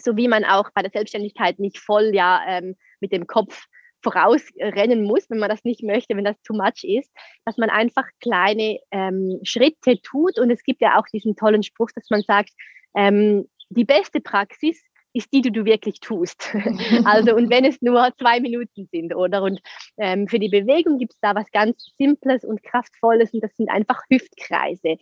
[0.00, 3.66] So wie man auch bei der Selbstständigkeit nicht voll ja ähm, mit dem Kopf
[4.02, 7.10] vorausrennen muss, wenn man das nicht möchte, wenn das too much ist,
[7.44, 10.38] dass man einfach kleine ähm, Schritte tut.
[10.38, 12.50] Und es gibt ja auch diesen tollen Spruch, dass man sagt,
[12.94, 14.82] ähm, die beste Praxis
[15.14, 16.54] ist die, die du wirklich tust.
[17.04, 19.42] also und wenn es nur zwei Minuten sind, oder?
[19.42, 19.60] Und
[19.98, 23.70] ähm, für die Bewegung gibt es da was ganz Simples und Kraftvolles und das sind
[23.70, 24.96] einfach Hüftkreise.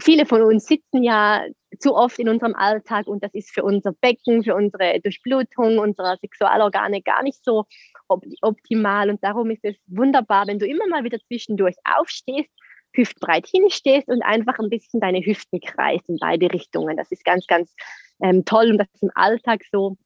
[0.00, 1.46] Viele von uns sitzen ja
[1.78, 6.16] zu oft in unserem Alltag und das ist für unser Becken, für unsere Durchblutung unserer
[6.18, 7.64] Sexualorgane gar nicht so
[8.08, 12.50] optimal und darum ist es wunderbar, wenn du immer mal wieder zwischendurch aufstehst,
[12.92, 16.96] hüftbreit hinstehst und einfach ein bisschen deine Hüften kreist in beide Richtungen.
[16.96, 17.74] Das ist ganz, ganz
[18.22, 19.96] ähm, toll, um das im Alltag so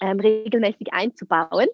[0.00, 1.68] ähm, regelmäßig einzubauen.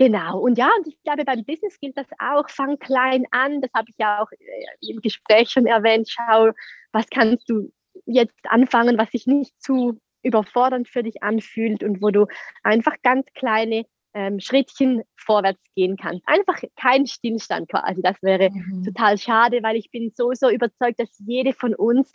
[0.00, 3.70] Genau, und ja, und ich glaube, beim Business gilt das auch, fang klein an, das
[3.74, 6.52] habe ich ja auch äh, im Gespräch schon erwähnt, schau,
[6.90, 7.70] was kannst du
[8.06, 12.24] jetzt anfangen, was sich nicht zu überfordernd für dich anfühlt und wo du
[12.62, 13.84] einfach ganz kleine
[14.14, 16.26] ähm, Schrittchen vorwärts gehen kannst.
[16.26, 18.00] Einfach kein Stillstand quasi.
[18.00, 18.82] Das wäre mhm.
[18.82, 22.10] total schade, weil ich bin so, so überzeugt, dass jede von uns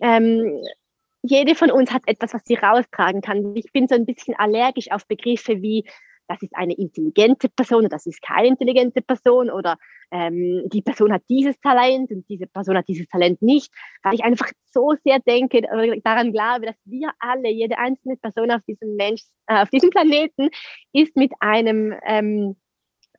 [0.00, 0.62] ähm,
[1.22, 3.54] jede von uns hat etwas, was sie raustragen kann.
[3.56, 5.84] Ich bin so ein bisschen allergisch auf Begriffe wie
[6.28, 9.76] das ist eine intelligente Person oder das ist keine intelligente Person oder
[10.10, 13.72] ähm, die Person hat dieses Talent und diese Person hat dieses Talent nicht,
[14.02, 15.62] weil ich einfach so sehr denke,
[16.04, 20.48] daran glaube, dass wir alle, jede einzelne Person auf diesem Mensch, äh, auf diesem Planeten
[20.92, 22.56] ist mit einem ähm,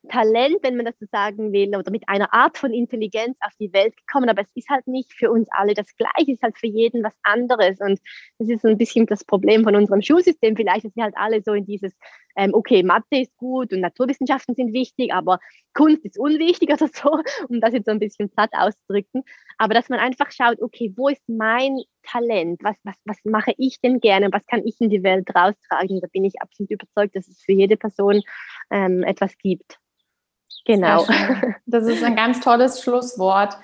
[0.08, 3.72] Talent, wenn man das so sagen will, oder mit einer Art von Intelligenz auf die
[3.74, 4.30] Welt gekommen.
[4.30, 7.04] Aber es ist halt nicht für uns alle das Gleiche, es ist halt für jeden
[7.04, 7.80] was anderes.
[7.80, 8.00] Und
[8.40, 10.56] das ist ein bisschen das Problem von unserem Schulsystem.
[10.56, 11.94] Vielleicht, dass wir halt alle so in dieses,
[12.36, 15.40] ähm, okay, Mathe ist gut und Naturwissenschaften sind wichtig, aber
[15.74, 19.24] Kunst ist unwichtig oder so, um das jetzt so ein bisschen platt auszudrücken.
[19.58, 22.60] Aber dass man einfach schaut, okay, wo ist mein Talent?
[22.64, 24.30] Was, was, was mache ich denn gerne?
[24.32, 26.00] Was kann ich in die Welt raustragen?
[26.00, 28.22] Da bin ich absolut überzeugt, dass es für jede Person
[28.70, 29.80] ähm, etwas gibt.
[30.66, 31.06] Genau.
[31.66, 33.58] Das ist ein ganz tolles Schlusswort.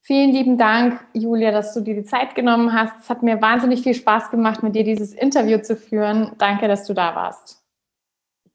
[0.00, 3.02] Vielen lieben Dank, Julia, dass du dir die Zeit genommen hast.
[3.02, 6.32] Es hat mir wahnsinnig viel Spaß gemacht, mit dir dieses Interview zu führen.
[6.38, 7.62] Danke, dass du da warst.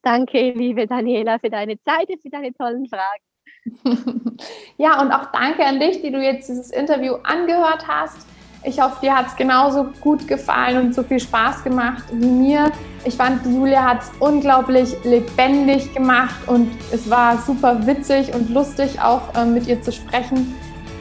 [0.01, 3.23] Danke, liebe Daniela, für deine Zeit und für deine tollen Fragen.
[4.77, 8.27] ja, und auch danke an dich, die du jetzt dieses Interview angehört hast.
[8.65, 12.71] Ich hoffe, dir hat es genauso gut gefallen und so viel Spaß gemacht wie mir.
[13.03, 19.01] Ich fand, Julia hat es unglaublich lebendig gemacht und es war super witzig und lustig
[19.01, 20.55] auch ähm, mit ihr zu sprechen.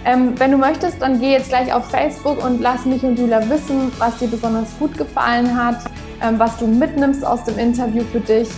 [0.04, 3.48] Ähm, wenn du möchtest, dann geh jetzt gleich auf Facebook und lass mich und Julia
[3.48, 5.84] wissen, was dir besonders gut gefallen hat,
[6.20, 8.48] ähm, was du mitnimmst aus dem Interview für dich.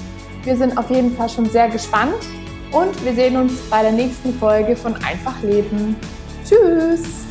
[0.45, 2.15] Wir sind auf jeden Fall schon sehr gespannt
[2.73, 5.95] und wir sehen uns bei der nächsten Folge von Einfach Leben.
[6.49, 7.24] Tschüss!